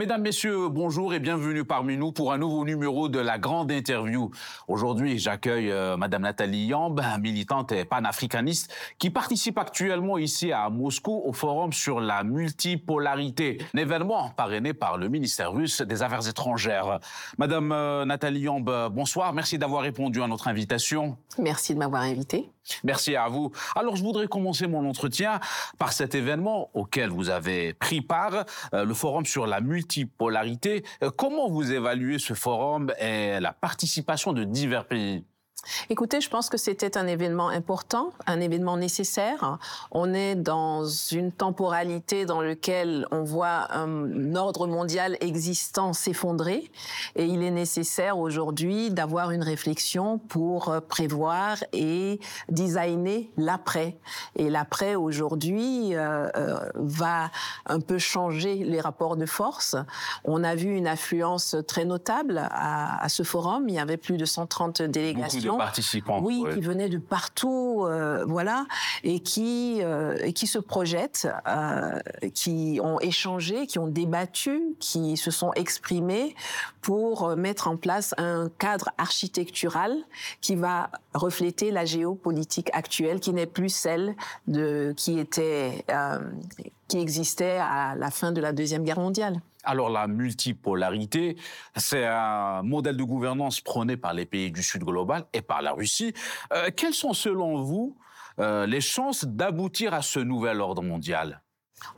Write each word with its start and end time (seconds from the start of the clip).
Mesdames, 0.00 0.22
Messieurs, 0.22 0.70
bonjour 0.70 1.12
et 1.12 1.18
bienvenue 1.18 1.62
parmi 1.62 1.98
nous 1.98 2.10
pour 2.10 2.32
un 2.32 2.38
nouveau 2.38 2.64
numéro 2.64 3.10
de 3.10 3.18
la 3.18 3.36
grande 3.36 3.70
interview. 3.70 4.30
Aujourd'hui, 4.66 5.18
j'accueille 5.18 5.70
euh, 5.70 5.98
Madame 5.98 6.22
Nathalie 6.22 6.68
Yamb, 6.68 6.98
militante 7.20 7.72
et 7.72 7.84
panafricaniste, 7.84 8.72
qui 8.98 9.10
participe 9.10 9.58
actuellement 9.58 10.16
ici 10.16 10.52
à 10.52 10.70
Moscou 10.70 11.20
au 11.22 11.34
forum 11.34 11.74
sur 11.74 12.00
la 12.00 12.24
multipolarité, 12.24 13.58
un 13.74 13.78
événement 13.78 14.30
parrainé 14.30 14.72
par 14.72 14.96
le 14.96 15.10
ministère 15.10 15.52
russe 15.52 15.82
des 15.82 16.02
Affaires 16.02 16.26
étrangères. 16.26 16.98
Madame 17.36 17.70
euh, 17.70 18.06
Nathalie 18.06 18.40
Yamb, 18.40 18.70
bonsoir, 18.90 19.34
merci 19.34 19.58
d'avoir 19.58 19.82
répondu 19.82 20.22
à 20.22 20.26
notre 20.26 20.48
invitation. 20.48 21.18
Merci 21.38 21.74
de 21.74 21.78
m'avoir 21.78 22.00
invité. 22.00 22.48
Merci 22.84 23.16
à 23.16 23.28
vous. 23.28 23.50
Alors, 23.74 23.96
je 23.96 24.02
voudrais 24.02 24.28
commencer 24.28 24.66
mon 24.66 24.88
entretien 24.88 25.40
par 25.78 25.92
cet 25.92 26.14
événement 26.14 26.70
auquel 26.74 27.10
vous 27.10 27.30
avez 27.30 27.74
pris 27.74 28.00
part, 28.00 28.44
euh, 28.74 28.84
le 28.84 28.94
forum 28.94 29.26
sur 29.26 29.46
la 29.46 29.60
multipolarité. 29.60 29.89
Euh, 31.02 31.10
comment 31.10 31.48
vous 31.48 31.72
évaluez 31.72 32.18
ce 32.18 32.34
forum 32.34 32.92
et 33.00 33.40
la 33.40 33.52
participation 33.52 34.32
de 34.32 34.44
divers 34.44 34.86
pays? 34.86 35.24
Écoutez, 35.88 36.20
je 36.20 36.30
pense 36.30 36.48
que 36.48 36.56
c'était 36.56 36.96
un 36.96 37.06
événement 37.06 37.48
important, 37.48 38.12
un 38.26 38.40
événement 38.40 38.76
nécessaire. 38.76 39.58
On 39.90 40.14
est 40.14 40.34
dans 40.34 40.86
une 40.86 41.32
temporalité 41.32 42.24
dans 42.24 42.40
laquelle 42.40 43.06
on 43.10 43.22
voit 43.22 43.74
un 43.74 44.34
ordre 44.34 44.66
mondial 44.66 45.16
existant 45.20 45.92
s'effondrer 45.92 46.70
et 47.16 47.24
il 47.24 47.42
est 47.42 47.50
nécessaire 47.50 48.18
aujourd'hui 48.18 48.90
d'avoir 48.90 49.30
une 49.30 49.42
réflexion 49.42 50.18
pour 50.18 50.74
prévoir 50.88 51.58
et 51.72 52.20
designer 52.48 53.30
l'après. 53.36 53.98
Et 54.36 54.50
l'après 54.50 54.94
aujourd'hui 54.94 55.94
euh, 55.94 56.28
euh, 56.36 56.58
va 56.74 57.30
un 57.66 57.80
peu 57.80 57.98
changer 57.98 58.56
les 58.56 58.80
rapports 58.80 59.16
de 59.16 59.26
force. 59.26 59.76
On 60.24 60.44
a 60.44 60.54
vu 60.54 60.74
une 60.74 60.86
affluence 60.86 61.56
très 61.66 61.84
notable 61.84 62.38
à, 62.50 63.02
à 63.02 63.08
ce 63.08 63.22
forum. 63.22 63.68
Il 63.68 63.74
y 63.74 63.78
avait 63.78 63.96
plus 63.96 64.16
de 64.16 64.24
130 64.24 64.82
délégations 64.82 65.49
participants. 65.56 66.20
Oui, 66.22 66.44
qui 66.52 66.60
venaient 66.60 66.88
de 66.88 66.98
partout, 66.98 67.84
euh, 67.84 68.24
voilà, 68.26 68.66
et 69.04 69.20
qui 69.20 69.80
euh, 69.82 70.16
et 70.20 70.32
qui 70.32 70.46
se 70.46 70.58
projettent, 70.58 71.28
euh, 71.46 71.98
qui 72.34 72.80
ont 72.82 73.00
échangé, 73.00 73.66
qui 73.66 73.78
ont 73.78 73.86
débattu, 73.86 74.76
qui 74.78 75.16
se 75.16 75.30
sont 75.30 75.52
exprimés 75.54 76.34
pour 76.80 77.36
mettre 77.36 77.68
en 77.68 77.76
place 77.76 78.14
un 78.18 78.48
cadre 78.58 78.90
architectural 78.98 79.96
qui 80.40 80.56
va 80.56 80.90
refléter 81.14 81.70
la 81.70 81.84
géopolitique 81.84 82.70
actuelle, 82.72 83.20
qui 83.20 83.32
n'est 83.32 83.46
plus 83.46 83.68
celle 83.68 84.14
de 84.46 84.94
qui 84.96 85.18
était 85.18 85.84
qui 86.88 86.98
existait 86.98 87.58
à 87.58 87.94
la 87.96 88.10
fin 88.10 88.32
de 88.32 88.40
la 88.40 88.52
deuxième 88.52 88.82
guerre 88.82 88.98
mondiale. 88.98 89.40
Alors 89.64 89.90
la 89.90 90.06
multipolarité, 90.06 91.36
c'est 91.76 92.06
un 92.06 92.62
modèle 92.62 92.96
de 92.96 93.04
gouvernance 93.04 93.60
prôné 93.60 93.96
par 93.96 94.14
les 94.14 94.26
pays 94.26 94.50
du 94.50 94.62
Sud 94.62 94.84
global 94.84 95.24
et 95.32 95.42
par 95.42 95.62
la 95.62 95.72
Russie. 95.72 96.14
Euh, 96.52 96.70
quelles 96.74 96.94
sont 96.94 97.12
selon 97.12 97.62
vous 97.62 97.96
euh, 98.38 98.66
les 98.66 98.80
chances 98.80 99.24
d'aboutir 99.24 99.92
à 99.92 100.02
ce 100.02 100.18
nouvel 100.18 100.60
ordre 100.60 100.82
mondial? 100.82 101.42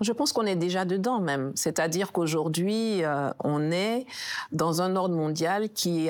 Je 0.01 0.13
pense 0.13 0.33
qu'on 0.33 0.47
est 0.47 0.57
déjà 0.57 0.85
dedans 0.85 1.21
même, 1.21 1.53
c'est-à-dire 1.57 2.13
qu'aujourd'hui 2.13 3.05
euh, 3.05 3.31
on 3.41 3.71
est 3.73 4.07
dans 4.53 4.81
un 4.81 4.95
ordre 4.97 5.15
mondial 5.15 5.71
qui 5.71 6.09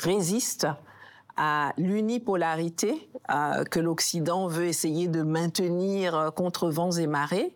résiste 0.00 0.68
à 1.38 1.72
l'unipolarité 1.78 3.08
euh, 3.30 3.64
que 3.64 3.80
l'Occident 3.80 4.48
veut 4.48 4.66
essayer 4.66 5.08
de 5.08 5.22
maintenir 5.22 6.14
euh, 6.14 6.30
contre 6.30 6.68
vents 6.68 6.90
et 6.90 7.06
marées. 7.06 7.54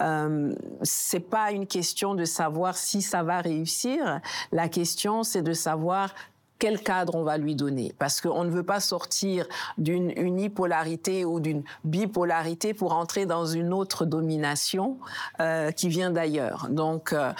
Euh, 0.00 0.54
c'est 0.82 1.20
pas 1.20 1.50
une 1.50 1.66
question 1.66 2.14
de 2.14 2.24
savoir 2.24 2.76
si 2.76 3.02
ça 3.02 3.22
va 3.22 3.40
réussir. 3.40 4.20
La 4.52 4.68
question, 4.68 5.24
c'est 5.24 5.42
de 5.42 5.52
savoir 5.52 6.14
quel 6.58 6.80
cadre 6.80 7.14
on 7.14 7.22
va 7.22 7.38
lui 7.38 7.54
donner 7.54 7.94
Parce 7.98 8.20
qu'on 8.20 8.44
ne 8.44 8.50
veut 8.50 8.64
pas 8.64 8.80
sortir 8.80 9.46
d'une 9.78 10.10
unipolarité 10.16 11.24
ou 11.24 11.40
d'une 11.40 11.62
bipolarité 11.84 12.74
pour 12.74 12.92
entrer 12.92 13.26
dans 13.26 13.46
une 13.46 13.72
autre 13.72 14.04
domination 14.04 14.98
euh, 15.40 15.70
qui 15.70 15.88
vient 15.88 16.10
d'ailleurs. 16.10 16.68
Donc, 16.68 17.12
euh, 17.12 17.32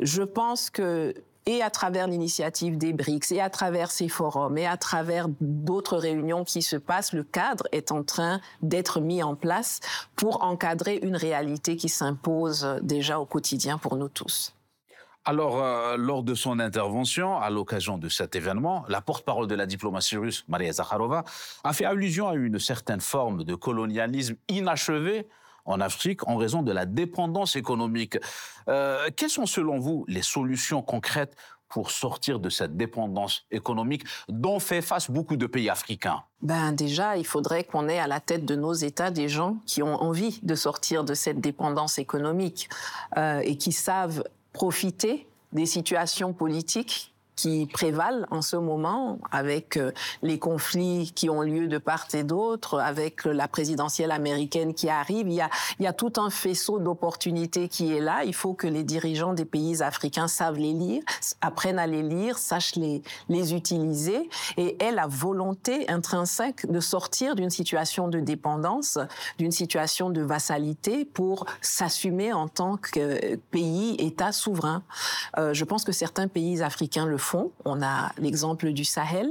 je 0.00 0.22
pense 0.22 0.70
que 0.70 1.14
et 1.46 1.62
à 1.62 1.70
travers 1.70 2.06
l'initiative 2.06 2.78
des 2.78 2.92
BRICS, 2.92 3.32
et 3.32 3.40
à 3.40 3.50
travers 3.50 3.90
ces 3.90 4.08
forums, 4.08 4.56
et 4.58 4.66
à 4.66 4.76
travers 4.76 5.26
d'autres 5.40 5.96
réunions 5.96 6.44
qui 6.44 6.62
se 6.62 6.76
passent, 6.76 7.12
le 7.12 7.24
cadre 7.24 7.66
est 7.72 7.92
en 7.92 8.02
train 8.02 8.40
d'être 8.62 9.00
mis 9.00 9.22
en 9.22 9.34
place 9.34 9.80
pour 10.16 10.42
encadrer 10.44 11.00
une 11.02 11.16
réalité 11.16 11.76
qui 11.76 11.88
s'impose 11.88 12.78
déjà 12.82 13.18
au 13.18 13.26
quotidien 13.26 13.78
pour 13.78 13.96
nous 13.96 14.08
tous. 14.08 14.54
Alors, 15.24 15.62
euh, 15.62 15.96
lors 15.96 16.24
de 16.24 16.34
son 16.34 16.58
intervention, 16.58 17.38
à 17.38 17.48
l'occasion 17.48 17.96
de 17.96 18.08
cet 18.08 18.34
événement, 18.34 18.84
la 18.88 19.00
porte-parole 19.00 19.46
de 19.46 19.54
la 19.54 19.66
diplomatie 19.66 20.16
russe, 20.16 20.44
Maria 20.48 20.72
Zakharova, 20.72 21.22
a 21.62 21.72
fait 21.72 21.84
allusion 21.84 22.28
à 22.28 22.34
une 22.34 22.58
certaine 22.58 23.00
forme 23.00 23.44
de 23.44 23.54
colonialisme 23.54 24.34
inachevé 24.48 25.28
en 25.64 25.80
Afrique 25.80 26.26
en 26.28 26.36
raison 26.36 26.62
de 26.62 26.72
la 26.72 26.86
dépendance 26.86 27.56
économique. 27.56 28.18
Euh, 28.68 29.08
quelles 29.16 29.30
sont 29.30 29.46
selon 29.46 29.78
vous 29.78 30.04
les 30.08 30.22
solutions 30.22 30.82
concrètes 30.82 31.36
pour 31.68 31.90
sortir 31.90 32.38
de 32.38 32.50
cette 32.50 32.76
dépendance 32.76 33.46
économique 33.50 34.04
dont 34.28 34.58
fait 34.58 34.82
face 34.82 35.10
beaucoup 35.10 35.36
de 35.36 35.46
pays 35.46 35.70
africains? 35.70 36.22
Ben 36.42 36.72
déjà, 36.72 37.16
il 37.16 37.26
faudrait 37.26 37.64
qu'on 37.64 37.88
ait 37.88 37.98
à 37.98 38.06
la 38.06 38.20
tête 38.20 38.44
de 38.44 38.54
nos 38.54 38.74
États 38.74 39.10
des 39.10 39.28
gens 39.28 39.56
qui 39.64 39.82
ont 39.82 39.94
envie 39.94 40.38
de 40.42 40.54
sortir 40.54 41.02
de 41.02 41.14
cette 41.14 41.40
dépendance 41.40 41.98
économique 41.98 42.68
euh, 43.16 43.40
et 43.40 43.56
qui 43.56 43.72
savent 43.72 44.22
profiter 44.52 45.26
des 45.52 45.66
situations 45.66 46.34
politiques 46.34 47.11
qui 47.42 47.66
prévalent 47.66 48.24
en 48.30 48.40
ce 48.40 48.54
moment 48.54 49.18
avec 49.32 49.76
euh, 49.76 49.90
les 50.22 50.38
conflits 50.38 51.10
qui 51.12 51.28
ont 51.28 51.42
lieu 51.42 51.66
de 51.66 51.78
part 51.78 52.06
et 52.14 52.22
d'autre, 52.22 52.78
avec 52.78 53.24
la 53.24 53.48
présidentielle 53.48 54.12
américaine 54.12 54.74
qui 54.74 54.88
arrive. 54.88 55.26
Il 55.26 55.34
y 55.34 55.40
a, 55.40 55.50
il 55.80 55.84
y 55.84 55.88
a 55.88 55.92
tout 55.92 56.12
un 56.18 56.30
faisceau 56.30 56.78
d'opportunités 56.78 57.68
qui 57.68 57.96
est 57.96 58.00
là. 58.00 58.22
Il 58.24 58.34
faut 58.34 58.54
que 58.54 58.68
les 58.68 58.84
dirigeants 58.84 59.32
des 59.32 59.44
pays 59.44 59.82
africains 59.82 60.28
savent 60.28 60.56
les 60.56 60.72
lire, 60.72 61.02
apprennent 61.40 61.80
à 61.80 61.88
les 61.88 62.04
lire, 62.04 62.38
sachent 62.38 62.76
les, 62.76 63.02
les 63.28 63.54
utiliser 63.54 64.30
et 64.56 64.80
aient 64.80 64.92
la 64.92 65.08
volonté 65.08 65.90
intrinsèque 65.90 66.70
de 66.70 66.78
sortir 66.78 67.34
d'une 67.34 67.50
situation 67.50 68.06
de 68.06 68.20
dépendance, 68.20 69.00
d'une 69.38 69.50
situation 69.50 70.10
de 70.10 70.22
vassalité 70.22 71.04
pour 71.04 71.46
s'assumer 71.60 72.32
en 72.32 72.46
tant 72.46 72.76
que 72.76 73.34
pays, 73.50 73.96
État 73.98 74.30
souverain. 74.30 74.84
Euh, 75.38 75.52
je 75.52 75.64
pense 75.64 75.82
que 75.82 75.90
certains 75.90 76.28
pays 76.28 76.62
africains 76.62 77.06
le 77.06 77.18
On 77.64 77.82
a 77.82 78.12
l'exemple 78.18 78.72
du 78.72 78.84
Sahel, 78.84 79.30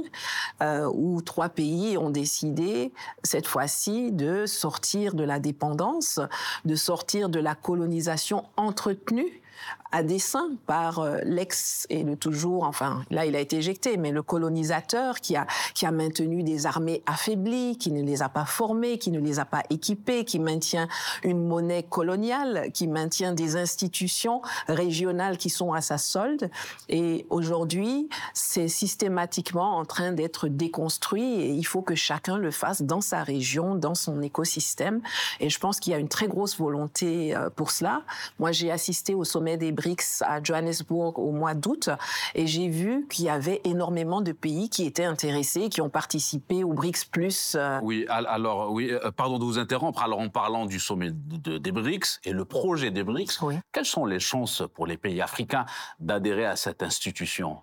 euh, 0.62 0.90
où 0.92 1.20
trois 1.22 1.48
pays 1.48 1.98
ont 1.98 2.10
décidé 2.10 2.92
cette 3.22 3.46
fois-ci 3.46 4.12
de 4.12 4.46
sortir 4.46 5.14
de 5.14 5.24
la 5.24 5.38
dépendance, 5.38 6.20
de 6.64 6.74
sortir 6.74 7.28
de 7.28 7.40
la 7.40 7.54
colonisation 7.54 8.44
entretenue 8.56 9.41
à 9.90 10.02
dessein 10.02 10.50
par 10.66 11.00
euh, 11.00 11.18
l'ex 11.24 11.86
et 11.90 12.02
le 12.02 12.16
toujours, 12.16 12.64
enfin 12.64 13.04
là 13.10 13.26
il 13.26 13.36
a 13.36 13.40
été 13.40 13.56
éjecté, 13.56 13.96
mais 13.96 14.10
le 14.10 14.22
colonisateur 14.22 15.20
qui 15.20 15.36
a 15.36 15.46
qui 15.74 15.86
a 15.86 15.90
maintenu 15.90 16.42
des 16.42 16.66
armées 16.66 17.02
affaiblies, 17.06 17.76
qui 17.76 17.92
ne 17.92 18.02
les 18.02 18.22
a 18.22 18.28
pas 18.28 18.44
formées, 18.44 18.98
qui 18.98 19.10
ne 19.10 19.20
les 19.20 19.38
a 19.38 19.44
pas 19.44 19.62
équipées, 19.70 20.24
qui 20.24 20.38
maintient 20.38 20.88
une 21.22 21.46
monnaie 21.46 21.82
coloniale, 21.82 22.70
qui 22.72 22.88
maintient 22.88 23.32
des 23.32 23.56
institutions 23.56 24.42
régionales 24.68 25.36
qui 25.36 25.50
sont 25.50 25.72
à 25.72 25.80
sa 25.80 25.98
solde. 25.98 26.50
Et 26.88 27.26
aujourd'hui, 27.30 28.08
c'est 28.34 28.68
systématiquement 28.68 29.76
en 29.76 29.84
train 29.84 30.12
d'être 30.12 30.48
déconstruit 30.48 31.34
et 31.40 31.50
il 31.50 31.64
faut 31.64 31.82
que 31.82 31.94
chacun 31.94 32.38
le 32.38 32.50
fasse 32.50 32.82
dans 32.82 33.00
sa 33.00 33.22
région, 33.22 33.74
dans 33.74 33.94
son 33.94 34.22
écosystème. 34.22 35.00
Et 35.40 35.50
je 35.50 35.58
pense 35.58 35.80
qu'il 35.80 35.92
y 35.92 35.96
a 35.96 35.98
une 35.98 36.08
très 36.08 36.28
grosse 36.28 36.58
volonté 36.58 37.36
euh, 37.36 37.50
pour 37.50 37.70
cela. 37.70 38.02
Moi, 38.38 38.52
j'ai 38.52 38.70
assisté 38.70 39.14
au 39.14 39.24
sommet 39.24 39.51
des 39.56 39.72
BRICS 39.72 40.22
à 40.22 40.42
Johannesburg 40.42 41.18
au 41.18 41.32
mois 41.32 41.54
d'août 41.54 41.90
et 42.34 42.46
j'ai 42.46 42.68
vu 42.68 43.06
qu'il 43.08 43.26
y 43.26 43.28
avait 43.28 43.60
énormément 43.64 44.20
de 44.20 44.32
pays 44.32 44.68
qui 44.68 44.84
étaient 44.84 45.04
intéressés, 45.04 45.68
qui 45.68 45.80
ont 45.80 45.90
participé 45.90 46.64
au 46.64 46.72
BRICS 46.72 47.04
plus. 47.10 47.56
Euh. 47.56 47.78
Oui, 47.82 48.06
alors 48.08 48.72
oui, 48.72 48.90
euh, 48.90 49.10
pardon 49.10 49.38
de 49.38 49.44
vous 49.44 49.58
interrompre. 49.58 50.02
Alors 50.02 50.20
en 50.20 50.28
parlant 50.28 50.66
du 50.66 50.78
sommet 50.78 51.10
des 51.12 51.72
BRICS 51.72 52.20
et 52.24 52.32
le 52.32 52.44
projet 52.44 52.90
des 52.90 53.04
BRICS, 53.04 53.40
quelles 53.72 53.84
sont 53.84 54.06
les 54.06 54.20
chances 54.20 54.62
pour 54.74 54.86
les 54.86 54.96
pays 54.96 55.20
africains 55.20 55.66
d'adhérer 56.00 56.46
à 56.46 56.56
cette 56.56 56.82
institution? 56.82 57.58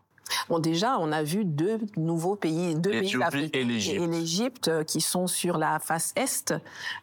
Bon, 0.48 0.60
déjà, 0.60 0.98
on 1.00 1.12
a 1.12 1.24
vu 1.24 1.46
deux 1.46 1.80
nouveaux 1.98 2.36
pays, 2.36 2.76
deux 2.76 2.92
pays 2.92 3.22
africains 3.22 3.60
et 3.60 4.08
l'Égypte 4.08 4.68
euh, 4.68 4.84
qui 4.84 5.02
sont 5.02 5.28
sur 5.28 5.58
la 5.58 5.80
face 5.80 6.14
est, 6.16 6.54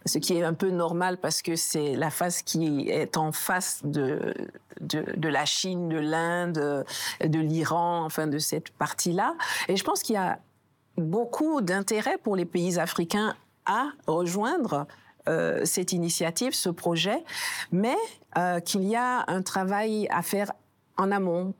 ce 0.04 0.18
qui 0.18 0.34
est 0.34 0.42
un 0.42 0.54
peu 0.54 0.70
normal 0.70 1.18
parce 1.18 1.42
que 1.42 1.56
c'est 1.56 1.96
la 1.96 2.10
face 2.10 2.42
qui 2.42 2.88
est 2.88 3.16
en 3.16 3.32
face 3.32 3.80
de, 3.84 4.34
de, 4.80 5.04
de 5.16 5.28
la 5.28 5.44
Chine, 5.44 5.88
de 5.88 5.98
l'Inde, 5.98 6.84
de 7.20 7.38
l'Iran, 7.38 8.04
enfin 8.04 8.26
de 8.26 8.38
cette 8.38 8.70
partie-là. 8.70 9.34
Et 9.68 9.76
je 9.76 9.84
pense 9.84 10.02
qu'il 10.02 10.14
y 10.14 10.18
a 10.18 10.38
beaucoup 10.96 11.60
d'intérêt 11.60 12.18
pour 12.18 12.36
les 12.36 12.44
pays 12.44 12.78
africains 12.78 13.34
à 13.66 13.88
rejoindre 14.06 14.86
cette 15.64 15.92
initiative, 15.92 16.54
ce 16.54 16.68
projet, 16.68 17.24
mais 17.72 17.96
qu'il 18.64 18.84
y 18.84 18.94
a 18.94 19.24
un 19.26 19.42
travail 19.42 20.06
à 20.10 20.22
faire 20.22 20.52
en 20.96 21.10
amont. 21.10 21.54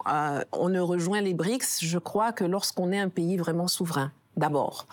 on 0.52 0.68
ne 0.68 0.80
rejoint 0.80 1.20
les 1.20 1.34
BRICS, 1.34 1.80
je 1.82 1.98
crois, 1.98 2.32
que 2.32 2.44
lorsqu'on 2.44 2.92
est 2.92 2.98
un 2.98 3.08
pays 3.08 3.36
vraiment 3.36 3.68
souverain 3.68 4.12
d'abord. 4.36 4.86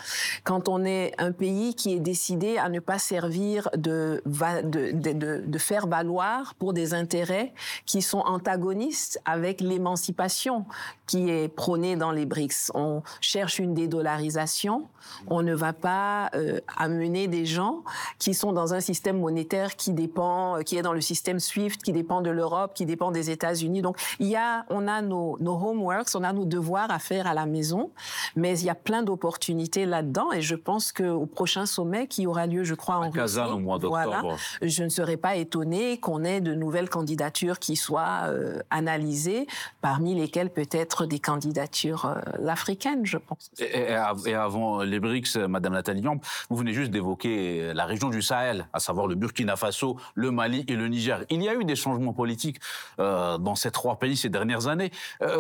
Quand 0.44 0.70
on 0.70 0.86
est 0.86 1.14
un 1.18 1.32
pays 1.32 1.76
qui 1.76 1.94
est 1.94 2.00
décidé 2.00 2.58
à 2.58 2.70
ne 2.70 2.80
pas 2.80 3.00
servir 3.00 3.70
de, 3.76 4.22
de, 4.26 5.58
faire 5.58 5.88
valoir 5.88 6.56
pour 6.56 6.74
des 6.74 6.94
intérêts 6.94 7.54
qui 7.86 8.02
sont 8.02 8.20
antagonistes 8.20 9.22
avec 9.26 9.62
l'émancipation 9.62 10.66
qui 11.08 11.30
est 11.30 11.48
prônée 11.48 11.96
dans 11.96 12.12
les 12.12 12.26
BRICS. 12.26 12.72
On 12.74 13.02
cherche 13.22 13.60
une 13.60 13.74
dédollarisation, 13.74 14.88
on 15.28 15.42
ne 15.42 15.54
va 15.54 15.74
pas 15.74 16.30
euh, 16.34 16.60
amener 16.78 17.28
des 17.28 17.46
gens 17.46 17.84
qui 18.20 18.34
sont 18.34 18.54
dans 18.54 18.74
un 18.74 18.80
système 18.80 19.20
monétaire 19.20 19.76
qui 19.76 19.92
dépend, 19.92 20.60
qui 20.66 20.78
est 20.78 20.82
dans 20.82 20.94
le 20.94 21.02
système 21.02 21.40
SWIFT, 21.40 21.84
qui 21.84 21.92
dépend 21.92 22.22
de 22.22 22.30
l'Europe, 22.30 22.74
qui 22.74 22.86
dépend 22.86 23.12
des 23.12 23.30
États-Unis. 23.30 23.82
Donc 23.82 23.98
il 24.20 24.28
y 24.28 24.36
a, 24.36 24.66
on 24.70 24.88
a 24.88 25.02
nos, 25.02 25.38
nos 25.40 25.56
homeworks, 25.56 26.10
on 26.16 26.24
a 26.24 26.34
nos 26.34 26.46
devoirs 26.46 26.92
à 26.92 27.00
faire 27.00 27.28
à 27.28 27.34
la 27.34 27.46
maison, 27.46 27.92
mais 28.36 28.58
il 28.60 28.66
y 28.66 28.70
a 28.70 28.76
plein 28.76 29.04
d'opportunités 29.04 29.33
opportunité 29.34 29.88
là-dedans 29.88 30.32
et 30.32 30.42
je 30.42 30.54
pense 30.54 30.92
qu'au 30.92 31.26
prochain 31.26 31.66
sommet 31.66 32.06
qui 32.06 32.28
aura 32.28 32.46
lieu, 32.46 32.64
je 32.64 32.76
crois, 32.76 32.98
en 32.98 33.10
Russie, 33.10 33.40
au 33.40 33.58
mois 33.58 33.80
d'octobre, 33.80 34.38
je 34.62 34.84
ne 34.84 34.90
serais 34.90 35.18
pas 35.18 35.36
étonnée 35.36 35.98
qu'on 35.98 36.24
ait 36.24 36.40
de 36.40 36.54
nouvelles 36.54 36.88
candidatures 36.90 37.58
qui 37.58 37.76
soient 37.76 38.26
euh, 38.26 38.60
analysées, 38.70 39.48
parmi 39.82 40.14
lesquelles 40.14 40.52
peut-être 40.52 41.08
des 41.08 41.18
candidatures 41.18 42.06
euh, 42.06 42.48
africaines, 42.48 43.08
je 43.08 43.18
pense. 43.18 43.50
Et, 43.58 43.96
avant 44.36 44.84
les 44.84 45.00
BRICS, 45.00 45.38
Madame 45.50 45.74
Nathalie 45.74 46.04
vous 46.50 46.56
venez 46.56 46.74
juste 46.74 46.92
d'évoquer 46.92 47.74
la 47.74 47.86
région 47.86 48.10
du 48.10 48.22
Sahel, 48.22 48.68
à 48.72 48.80
savoir 48.80 49.08
le 49.08 49.16
Burkina 49.16 49.56
Faso, 49.56 49.98
le 50.14 50.30
Mali 50.30 50.64
et 50.68 50.76
le 50.76 50.88
Niger. 50.88 51.24
Il 51.32 51.42
y 51.42 51.50
a 51.50 51.56
eu 51.56 51.64
des 51.64 51.76
changements 51.76 52.14
politiques 52.14 52.60
euh, 53.00 53.40
dans 53.40 53.56
ces 53.56 53.72
trois 53.72 53.98
pays 53.98 54.16
ces 54.16 54.30
dernières 54.30 54.68
années. 54.68 54.92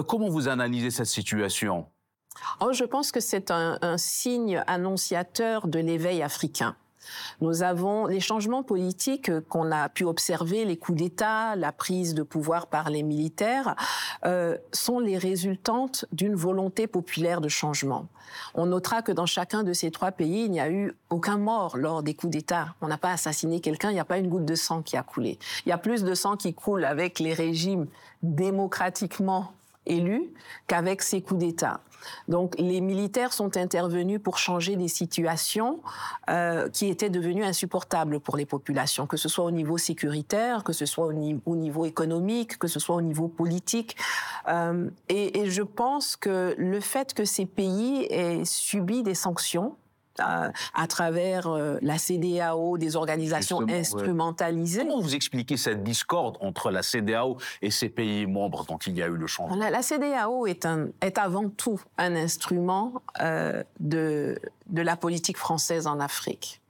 comment 0.07 0.29
vous 0.29 0.47
analysez 0.47 0.89
cette 0.89 1.05
situation? 1.05 1.85
Oh, 2.61 2.73
je 2.73 2.83
pense 2.83 3.11
que 3.11 3.19
c'est 3.19 3.51
un, 3.51 3.97
signe 3.97 4.63
annonciateur 4.67 5.67
de 5.67 5.79
l'éveil 5.79 6.21
africain. 6.21 6.75
Nous 7.41 7.63
avons 7.63 8.05
les 8.05 8.21
changements 8.21 8.63
politiques 8.63 9.29
qu'on 9.49 9.71
a 9.73 9.89
pu 9.89 10.05
observer, 10.05 10.63
les 10.63 10.77
coups 10.77 10.97
d'État, 10.97 11.55
la 11.57 11.73
prise 11.73 12.13
de 12.13 12.23
pouvoir 12.23 12.67
par 12.67 12.89
les 12.89 13.03
militaires, 13.03 13.75
euh, 14.25 14.57
sont 14.71 14.99
les 14.99 15.17
résultantes 15.17 16.05
d'une 16.13 16.33
volonté 16.33 16.87
populaire 16.87 17.41
de 17.41 17.49
changement. 17.49 18.07
On 18.55 18.67
notera 18.67 19.01
que 19.01 19.11
dans 19.11 19.25
chacun 19.25 19.63
de 19.63 19.73
ces 19.73 19.91
trois 19.91 20.11
pays, 20.11 20.45
il 20.45 20.51
n'y 20.51 20.61
a 20.61 20.71
eu 20.71 20.95
aucun 21.09 21.37
mort 21.37 21.75
lors 21.75 22.03
des 22.03 22.13
coups 22.13 22.31
d'État. 22.31 22.73
On 22.81 22.87
n'a 22.87 22.97
pas 22.97 23.11
assassiné 23.11 23.59
quelqu'un, 23.59 23.89
il 23.91 23.95
n'y 23.95 23.99
a 23.99 24.05
pas 24.05 24.17
une 24.17 24.29
goutte 24.29 24.45
de 24.45 24.55
sang 24.55 24.81
qui 24.81 24.95
a 24.95 25.03
coulé. 25.03 25.37
Il 25.65 25.69
y 25.69 25.73
a 25.73 25.77
plus 25.77 26.03
de 26.03 26.13
sang 26.15 26.37
qui 26.37 26.53
coule 26.53 26.85
avec 26.85 27.19
les 27.19 27.33
régimes 27.33 27.87
démocratiquement 28.21 29.51
élus 29.85 30.29
qu'avec 30.67 31.01
ces 31.01 31.21
coups 31.21 31.41
d'État. 31.41 31.81
Donc 32.27 32.55
les 32.57 32.81
militaires 32.81 33.33
sont 33.33 33.57
intervenus 33.57 34.19
pour 34.21 34.37
changer 34.37 34.75
des 34.75 34.87
situations 34.87 35.79
euh, 36.29 36.69
qui 36.69 36.87
étaient 36.87 37.09
devenues 37.09 37.43
insupportables 37.43 38.19
pour 38.19 38.37
les 38.37 38.45
populations, 38.45 39.07
que 39.07 39.17
ce 39.17 39.29
soit 39.29 39.45
au 39.45 39.51
niveau 39.51 39.77
sécuritaire, 39.77 40.63
que 40.63 40.73
ce 40.73 40.85
soit 40.85 41.05
au, 41.05 41.55
niveau 41.55 41.85
économique, 41.85 42.57
que 42.57 42.67
ce 42.67 42.79
soit 42.79 42.95
au 42.95 43.01
niveau 43.01 43.27
politique. 43.27 43.95
Euh, 44.47 44.89
et, 45.09 45.39
et, 45.39 45.49
je 45.49 45.61
pense 45.61 46.15
que 46.15 46.55
le 46.57 46.79
fait 46.79 47.13
que 47.13 47.25
ces 47.25 47.45
pays 47.45 48.05
aient 48.09 48.45
subi 48.45 49.03
des 49.03 49.15
sanctions, 49.15 49.75
à, 50.19 50.87
travers 50.87 51.47
euh, 51.47 51.77
la 51.81 51.97
CDAO, 51.97 52.77
des 52.77 52.95
organisations 52.95 53.61
instrumentalisées. 53.67 54.81
Comment 54.81 55.01
vous 55.01 55.15
expliquez 55.15 55.57
cette 55.57 55.83
discorde 55.83 56.37
entre 56.41 56.71
la 56.71 56.83
CDAO 56.83 57.37
et 57.61 57.71
ces 57.71 57.89
pays 57.89 58.25
membres 58.25 58.65
dont 58.65 58.77
il 58.77 58.97
y 58.97 59.01
a 59.01 59.07
eu 59.07 59.15
le 59.15 59.27
changement? 59.27 59.55
La, 59.55 59.81
CDAO 59.81 60.45
est, 60.45 60.65
un, 60.65 60.87
est, 61.01 61.17
avant 61.17 61.49
tout 61.49 61.79
un 61.97 62.15
instrument 62.15 63.01
euh, 63.21 63.63
de, 63.79 64.39
de 64.67 64.81
la 64.81 64.95
politique 64.95 65.37
française 65.37 65.87
en 65.87 65.99
Afrique. 65.99 66.61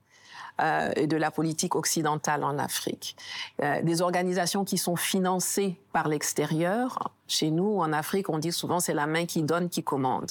Euh, 0.60 0.92
et 0.94 1.08
de 1.08 1.16
la 1.16 1.32
politique 1.32 1.74
occidentale 1.74 2.44
en 2.44 2.60
Afrique. 2.60 3.16
Euh, 3.60 3.82
des 3.82 4.02
organisations 4.02 4.64
qui 4.64 4.78
sont 4.78 4.94
financées 4.94 5.80
par 5.92 6.06
l'extérieur. 6.06 7.10
Chez 7.26 7.50
nous, 7.50 7.80
en 7.80 7.92
Afrique, 7.92 8.28
on 8.28 8.38
dit 8.38 8.52
souvent 8.52 8.78
c'est 8.78 8.94
la 8.94 9.08
main 9.08 9.26
qui 9.26 9.42
donne 9.42 9.68
qui 9.68 9.82
commande. 9.82 10.30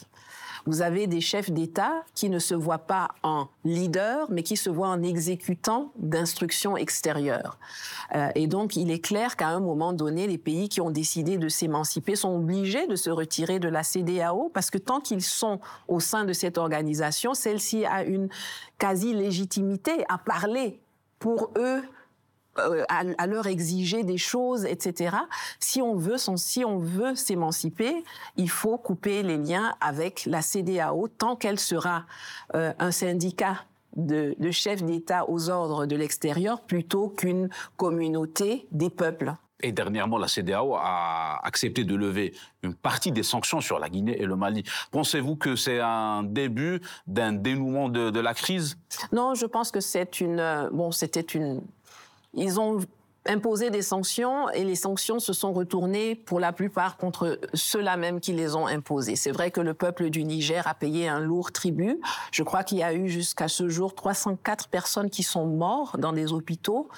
Vous 0.66 0.82
avez 0.82 1.08
des 1.08 1.20
chefs 1.20 1.52
d'État 1.52 2.04
qui 2.16 2.30
ne 2.30 2.40
se 2.40 2.56
voient 2.56 2.78
pas 2.78 3.10
en 3.22 3.48
leader, 3.66 4.28
mais 4.30 4.44
qui 4.44 4.56
se 4.56 4.70
voient 4.70 4.90
en 4.90 5.04
exécutant 5.04 5.92
d'instructions 5.98 6.78
extérieures. 6.78 7.60
Euh, 8.16 8.30
et 8.36 8.48
donc, 8.48 8.76
il 8.78 8.90
est 8.90 9.00
clair 9.00 9.36
qu'à 9.36 9.50
un 9.50 9.60
moment 9.60 9.92
donné, 9.92 10.26
les 10.28 10.38
pays 10.38 10.70
qui 10.70 10.80
ont 10.80 10.92
décidé 10.92 11.38
de 11.38 11.50
s'émanciper 11.50 12.16
sont 12.16 12.36
obligés 12.36 12.88
de 12.88 12.96
se 12.96 13.10
retirer 13.10 13.60
de 13.60 13.68
la 13.68 13.84
CDAO 13.84 14.50
parce 14.54 14.70
que 14.70 14.78
tant 14.78 15.02
qu'ils 15.02 15.22
sont 15.22 15.60
au 15.88 16.00
sein 16.00 16.24
de 16.24 16.34
cette 16.34 16.58
organisation, 16.58 17.34
celle-ci 17.34 17.86
a 17.86 18.04
une 18.04 18.30
quasi-légitimité 18.78 20.06
à 20.08 20.18
parler 20.18 20.80
pour 21.20 21.52
eux 21.58 21.82
euh, 22.60 22.84
à, 22.90 23.28
leur 23.28 23.48
exiger 23.48 24.04
des 24.04 24.18
choses, 24.18 24.66
etc. 24.66 25.16
Si 25.60 25.82
on 25.82 25.96
veut, 25.96 26.18
si 26.18 26.64
on 26.64 26.78
veut 26.78 27.16
s'émanciper, 27.16 28.04
il 28.38 28.50
faut 28.50 28.78
couper 28.78 29.24
les 29.24 29.38
liens 29.38 29.76
avec 29.82 30.26
la 30.26 30.42
CDAO 30.42 31.08
tant 31.08 31.36
qu'elle 31.36 31.60
sera 31.60 32.06
euh, 32.56 32.72
un 32.78 32.92
syndicat 32.92 33.66
de, 33.96 34.36
de 34.38 34.52
chefs 34.52 34.84
d'État 34.84 35.30
aux 35.30 35.50
ordres 35.50 35.86
de 35.86 35.96
l'extérieur 35.96 36.62
plutôt 36.62 37.10
qu'une 37.10 37.50
communauté 37.76 38.68
des 38.72 38.90
peuples. 38.90 39.34
Et 39.64 39.72
dernièrement, 39.72 40.18
la 40.18 40.28
CDAO 40.28 40.76
a 40.76 41.40
accepté 41.44 41.86
de 41.86 41.96
lever 41.96 42.34
une 42.64 42.76
partie 42.76 43.14
des 43.14 43.24
sanctions 43.24 43.62
sur 43.62 43.80
la 43.80 43.90
Guinée 43.90 44.22
et 44.22 44.26
le 44.26 44.36
Mali. 44.36 44.64
Pensez-vous 44.92 45.38
que 45.38 45.56
c'est 45.56 45.80
un 45.80 46.22
début 46.24 46.82
d'un 47.08 47.32
dénouement 47.32 47.88
de, 47.88 48.10
de, 48.10 48.20
la 48.20 48.34
crise? 48.34 48.78
Non, 49.14 49.36
je 49.36 49.46
pense 49.46 49.72
que 49.72 49.80
c'est 49.80 50.20
une. 50.20 50.40
Euh, 50.40 50.70
bon, 50.72 50.92
c'était 50.92 51.22
une 51.22 51.62
ils 52.34 52.60
ont 52.60 52.80
imposé 53.26 53.70
des 53.70 53.82
sanctions 53.82 54.50
et 54.50 54.64
les 54.64 54.76
sanctions 54.76 55.20
se 55.20 55.34
sont 55.34 55.54
retournées 55.54 56.16
pour 56.16 56.40
la 56.40 56.52
plupart 56.52 56.98
contre 56.98 57.40
ceux-là 57.54 57.98
même 57.98 58.20
qui 58.20 58.34
les 58.34 58.56
ont 58.56 58.68
imposées. 58.68 59.16
C'est 59.16 59.32
vrai 59.32 59.52
que 59.52 59.62
le 59.62 59.74
peuple 59.74 60.10
du 60.10 60.24
Niger 60.24 60.68
a 60.68 60.74
payé 60.74 61.08
un 61.08 61.20
lourd 61.20 61.52
tribut. 61.52 62.00
Je 62.32 62.44
crois 62.44 62.64
qu'il 62.64 62.80
y 62.80 62.84
a 62.84 62.94
eu 62.94 63.08
jusqu'à 63.08 63.48
ce 63.48 63.70
jour 63.70 63.96
304 63.96 64.68
personnes 64.68 65.10
qui 65.10 65.24
sont 65.24 65.46
mortes 65.46 66.00
dans 66.00 66.12
des 66.14 66.34
hôpitaux 66.34 66.90